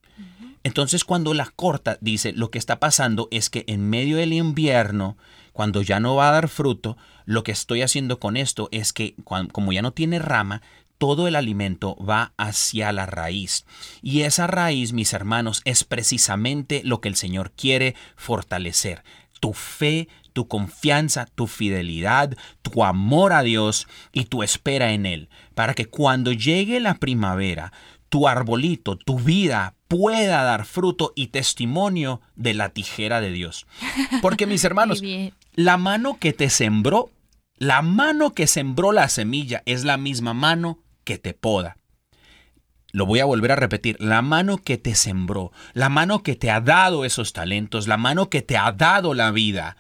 [0.64, 5.16] Entonces cuando la corta, dice, lo que está pasando es que en medio del invierno,
[5.54, 9.14] cuando ya no va a dar fruto, lo que estoy haciendo con esto es que
[9.52, 10.64] como ya no tiene rama,
[10.98, 13.66] todo el alimento va hacia la raíz.
[14.02, 19.04] Y esa raíz, mis hermanos, es precisamente lo que el Señor quiere fortalecer.
[19.40, 25.30] Tu fe, tu confianza, tu fidelidad, tu amor a Dios y tu espera en Él.
[25.56, 27.72] Para que cuando llegue la primavera,
[28.10, 33.68] tu arbolito, tu vida pueda dar fruto y testimonio de la tijera de Dios.
[34.22, 35.02] Porque mis hermanos,
[35.54, 37.12] la mano que te sembró,
[37.58, 41.78] la mano que sembró la semilla es la misma mano que te poda.
[42.92, 43.96] Lo voy a volver a repetir.
[44.02, 48.30] La mano que te sembró, la mano que te ha dado esos talentos, la mano
[48.30, 49.78] que te ha dado la vida,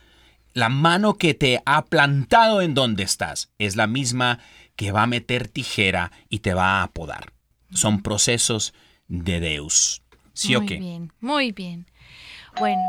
[0.53, 4.39] la mano que te ha plantado en donde estás, es la misma
[4.77, 7.33] que va a meter tijera y te va a apodar.
[7.73, 8.73] Son procesos
[9.09, 10.01] de Deus.
[10.33, 10.77] ¿Sí o muy qué?
[10.77, 11.87] bien, muy bien.
[12.57, 12.81] Bueno,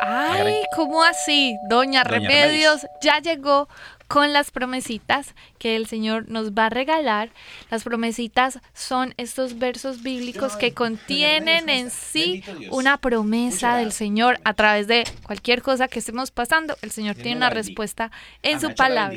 [0.00, 0.62] ay.
[0.76, 1.56] ¿cómo así?
[1.68, 2.86] Doña, Doña Remedios Remedios.
[3.02, 3.68] ya llegó
[4.10, 7.30] con las promesitas que el Señor nos va a regalar.
[7.70, 12.42] Las promesitas son estos versos bíblicos que contienen en sí
[12.72, 13.92] una promesa del.
[13.92, 16.76] Señor a través de cualquier cosa que estemos pasando.
[16.82, 19.16] El Señor tiene una respuesta Ah, en me su palabra.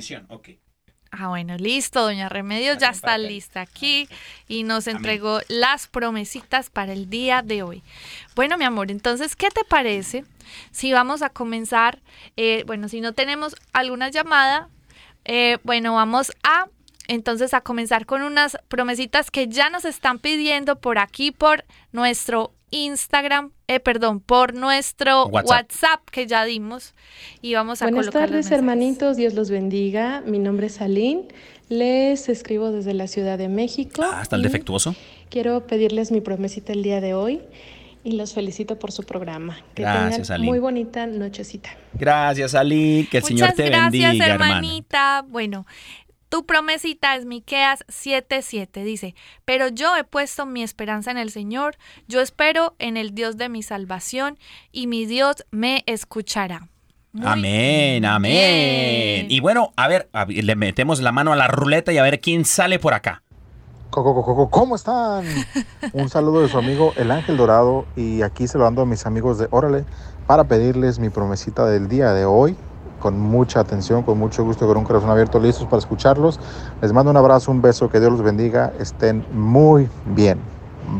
[1.09, 4.07] Ah, bueno, listo, doña Remedios ya está lista aquí
[4.47, 7.83] y nos entregó las promesitas para el día de hoy.
[8.35, 10.23] Bueno, mi amor, entonces, ¿qué te parece
[10.71, 11.99] si vamos a comenzar?
[12.35, 14.69] eh, bueno, si no tenemos alguna llamada,
[15.25, 16.67] eh, bueno, vamos a
[17.07, 22.53] entonces a comenzar con unas promesitas que ya nos están pidiendo por aquí, por nuestro
[22.71, 25.49] Instagram, eh, perdón, por nuestro WhatsApp.
[25.49, 26.09] WhatsApp.
[26.11, 26.93] que ya dimos
[27.41, 29.17] y vamos a Buenas colocar tardes, hermanitos.
[29.17, 30.23] Dios los bendiga.
[30.25, 31.27] Mi nombre es Aline.
[31.69, 34.01] Les escribo desde la Ciudad de México.
[34.03, 34.95] Ah, está el defectuoso.
[35.29, 37.41] Quiero pedirles mi promesita el día de hoy
[38.03, 39.57] y los felicito por su programa.
[39.75, 40.47] Que Gracias, tengan Aline.
[40.51, 41.69] muy bonita nochecita.
[41.93, 43.07] Gracias, Ali.
[43.09, 44.55] Que el Señor te gracias, bendiga, hermana.
[44.57, 45.25] hermanita.
[45.27, 45.65] Bueno,
[46.29, 51.77] tu promesita es Miqueas 7:7 dice, "Pero yo he puesto mi esperanza en el Señor,
[52.07, 54.37] yo espero en el Dios de mi salvación
[54.71, 56.67] y mi Dios me escuchará."
[57.15, 58.31] Muy Amén, amén.
[58.31, 59.31] bien.
[59.31, 62.19] Y bueno, a ver, a- le metemos la mano a la ruleta y a ver
[62.19, 63.21] quién sale por acá.
[63.93, 65.23] ¿Cómo están?
[65.93, 69.05] Un saludo de su amigo El Ángel Dorado y aquí se lo ando a mis
[69.05, 69.85] amigos de Órale
[70.25, 72.57] para pedirles mi promesita del día de hoy
[72.99, 76.39] con mucha atención, con mucho gusto, con un corazón abierto, listos para escucharlos.
[76.81, 80.39] Les mando un abrazo, un beso, que Dios los bendiga, estén muy bien.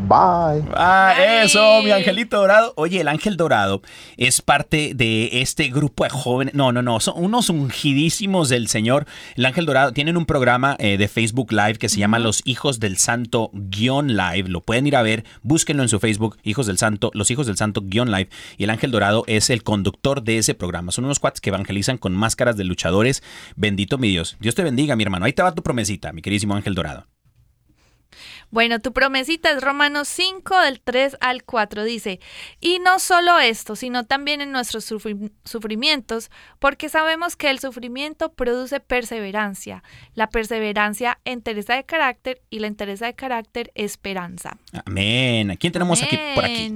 [0.06, 0.62] Bye.
[0.74, 2.72] Ah, eso, mi angelito dorado.
[2.76, 3.82] Oye, el ángel dorado
[4.16, 6.54] es parte de este grupo de jóvenes.
[6.54, 9.06] No, no, no, son unos ungidísimos del Señor.
[9.36, 12.80] El ángel dorado tienen un programa eh, de Facebook Live que se llama Los Hijos
[12.80, 14.48] del Santo guion live.
[14.48, 17.56] Lo pueden ir a ver, búsquenlo en su Facebook, Hijos del Santo, Los Hijos del
[17.56, 18.28] Santo guion live.
[18.58, 20.92] Y el ángel dorado es el conductor de ese programa.
[20.92, 23.22] Son unos cuates que evangelizan con máscaras de luchadores.
[23.56, 24.36] Bendito mi Dios.
[24.40, 25.24] Dios te bendiga, mi hermano.
[25.24, 27.06] Ahí te va tu promesita, mi queridísimo ángel dorado.
[28.54, 32.20] Bueno, tu promesita es Romanos 5 del 3 al 4 dice,
[32.60, 36.30] "Y no solo esto, sino también en nuestros sufri- sufrimientos,
[36.60, 39.82] porque sabemos que el sufrimiento produce perseverancia,
[40.14, 45.50] la perseverancia entereza de carácter y la entereza de carácter esperanza." Amén.
[45.50, 46.72] ¿A quién tenemos aquí por aquí?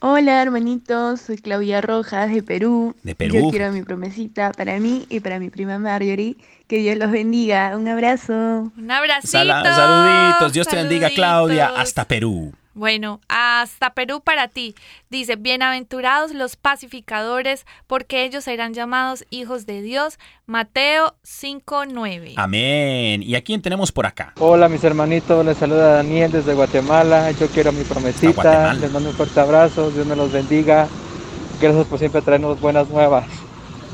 [0.00, 2.94] Hola hermanitos, soy Claudia Rojas de Perú.
[3.02, 3.34] De Perú.
[3.34, 6.36] Yo quiero mi promesita para mí y para mi prima Marjorie.
[6.68, 7.76] Que Dios los bendiga.
[7.76, 8.32] Un abrazo.
[8.76, 9.28] Un abracito.
[9.32, 11.72] Sala- saluditos, Dios te bendiga, Claudia.
[11.76, 12.52] Hasta Perú.
[12.78, 14.76] Bueno, hasta Perú para ti.
[15.10, 20.20] Dice, bienaventurados los pacificadores, porque ellos serán llamados hijos de Dios.
[20.46, 22.34] Mateo 5.9.
[22.36, 23.24] Amén.
[23.24, 24.32] ¿Y a quién tenemos por acá?
[24.38, 27.32] Hola mis hermanitos, les saluda Daniel desde Guatemala.
[27.32, 28.30] Yo quiero mi promesita.
[28.30, 28.74] Guatemala.
[28.74, 29.90] Les mando un fuerte abrazo.
[29.90, 30.86] Dios me los bendiga.
[31.60, 33.26] Gracias por siempre traernos buenas nuevas.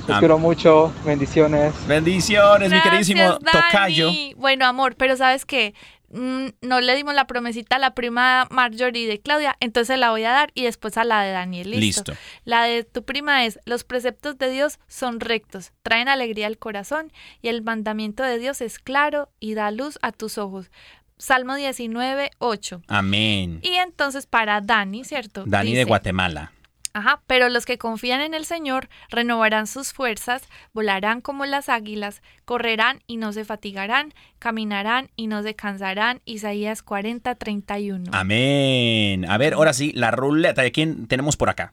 [0.06, 0.92] Los quiero mucho.
[1.04, 1.72] Bendiciones.
[1.86, 3.64] Bendiciones, mi queridísimo Gracias, Dani.
[3.70, 4.10] tocayo.
[4.36, 5.74] Bueno, amor, pero ¿sabes qué?
[6.14, 10.22] Mm, no le dimos la promesita a la prima Marjorie de Claudia, entonces la voy
[10.22, 11.70] a dar y después a la de Daniel.
[11.70, 12.12] Listo.
[12.12, 12.14] Listo.
[12.44, 17.12] La de tu prima es, los preceptos de Dios son rectos, traen alegría al corazón
[17.42, 20.70] y el mandamiento de Dios es claro y da luz a tus ojos.
[21.18, 22.82] Salmo 19, 8.
[22.86, 23.58] Amén.
[23.62, 25.42] Y entonces para Dani, ¿cierto?
[25.46, 26.52] Dani de Guatemala.
[26.96, 32.22] Ajá, pero los que confían en el Señor renovarán sus fuerzas, volarán como las águilas,
[32.44, 36.20] correrán y no se fatigarán, caminarán y no se cansarán.
[36.24, 38.12] Isaías 40, 31.
[38.12, 39.28] Amén.
[39.28, 40.62] A ver, ahora sí, la ruleta.
[40.62, 41.72] ¿De quién tenemos por acá?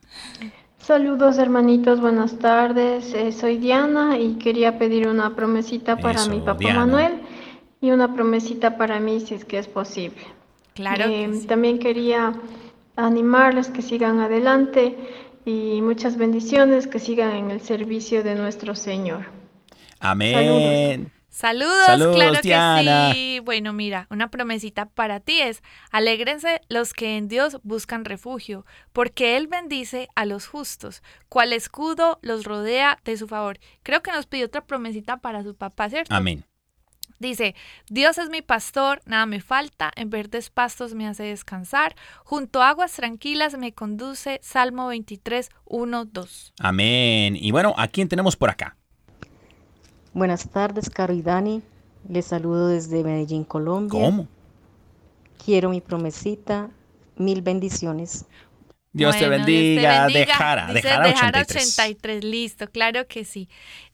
[0.78, 3.14] Saludos hermanitos, buenas tardes.
[3.14, 6.80] Eh, soy Diana y quería pedir una promesita para Eso, mi papá Diana.
[6.80, 7.20] Manuel
[7.80, 10.20] y una promesita para mí si es que es posible.
[10.74, 11.04] Claro.
[11.06, 11.46] que Eh, sí.
[11.46, 12.32] También quería
[12.96, 14.96] animarles que sigan adelante
[15.44, 19.26] y muchas bendiciones, que sigan en el servicio de nuestro Señor.
[19.98, 21.12] Amén.
[21.32, 23.40] Saludos, Saludos, claro que sí.
[23.40, 29.38] Bueno, mira, una promesita para ti es, alégrense los que en Dios buscan refugio, porque
[29.38, 33.58] Él bendice a los justos, cual escudo los rodea de su favor.
[33.82, 36.14] Creo que nos pidió otra promesita para su papá, ¿cierto?
[36.14, 36.44] Amén.
[37.22, 37.54] Dice,
[37.88, 41.94] Dios es mi pastor, nada me falta, en verdes pastos me hace descansar,
[42.24, 46.54] junto a aguas tranquilas me conduce, Salmo 23, 1, 2.
[46.58, 47.36] Amén.
[47.36, 48.76] Y bueno, ¿a quién tenemos por acá?
[50.12, 51.62] Buenas tardes, Caro y Dani.
[52.08, 54.00] Les saludo desde Medellín, Colombia.
[54.00, 54.28] ¿Cómo?
[55.44, 56.70] quiero mi promesita.
[57.16, 58.24] Mil bendiciones.
[58.92, 61.78] Dios, te bendiga, Dios te Dejara, Dice Dejara Dejara 83.
[61.78, 63.48] 83, listo, claro que sí.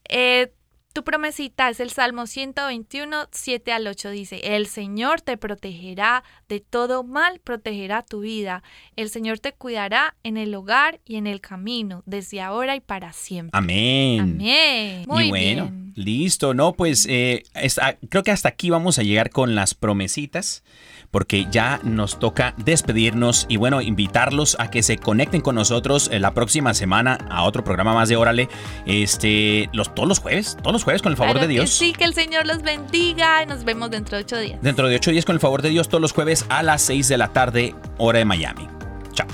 [0.08, 0.52] Eh,
[0.98, 4.10] tu promesita es el Salmo 121, 7 al 8.
[4.10, 8.64] Dice, el Señor te protegerá de todo mal, protegerá tu vida.
[8.96, 13.12] El Señor te cuidará en el hogar y en el camino, desde ahora y para
[13.12, 13.56] siempre.
[13.56, 14.20] Amén.
[14.20, 15.04] Amén.
[15.06, 15.92] Muy y bueno, bien.
[15.94, 16.72] listo, ¿no?
[16.72, 20.64] Pues eh, esta- creo que hasta aquí vamos a llegar con las promesitas,
[21.10, 26.20] porque ya nos toca despedirnos y bueno, invitarlos a que se conecten con nosotros eh,
[26.20, 28.48] la próxima semana a otro programa más de Órale,
[28.86, 31.70] este, los, todos los jueves, todos los jueves con el favor Claro de que Dios.
[31.70, 34.60] Sí, que el Señor los bendiga y nos vemos dentro de ocho días.
[34.62, 37.08] Dentro de ocho días con el favor de Dios, todos los jueves a las 6
[37.08, 38.68] de la tarde, hora de Miami.
[39.12, 39.26] Chao.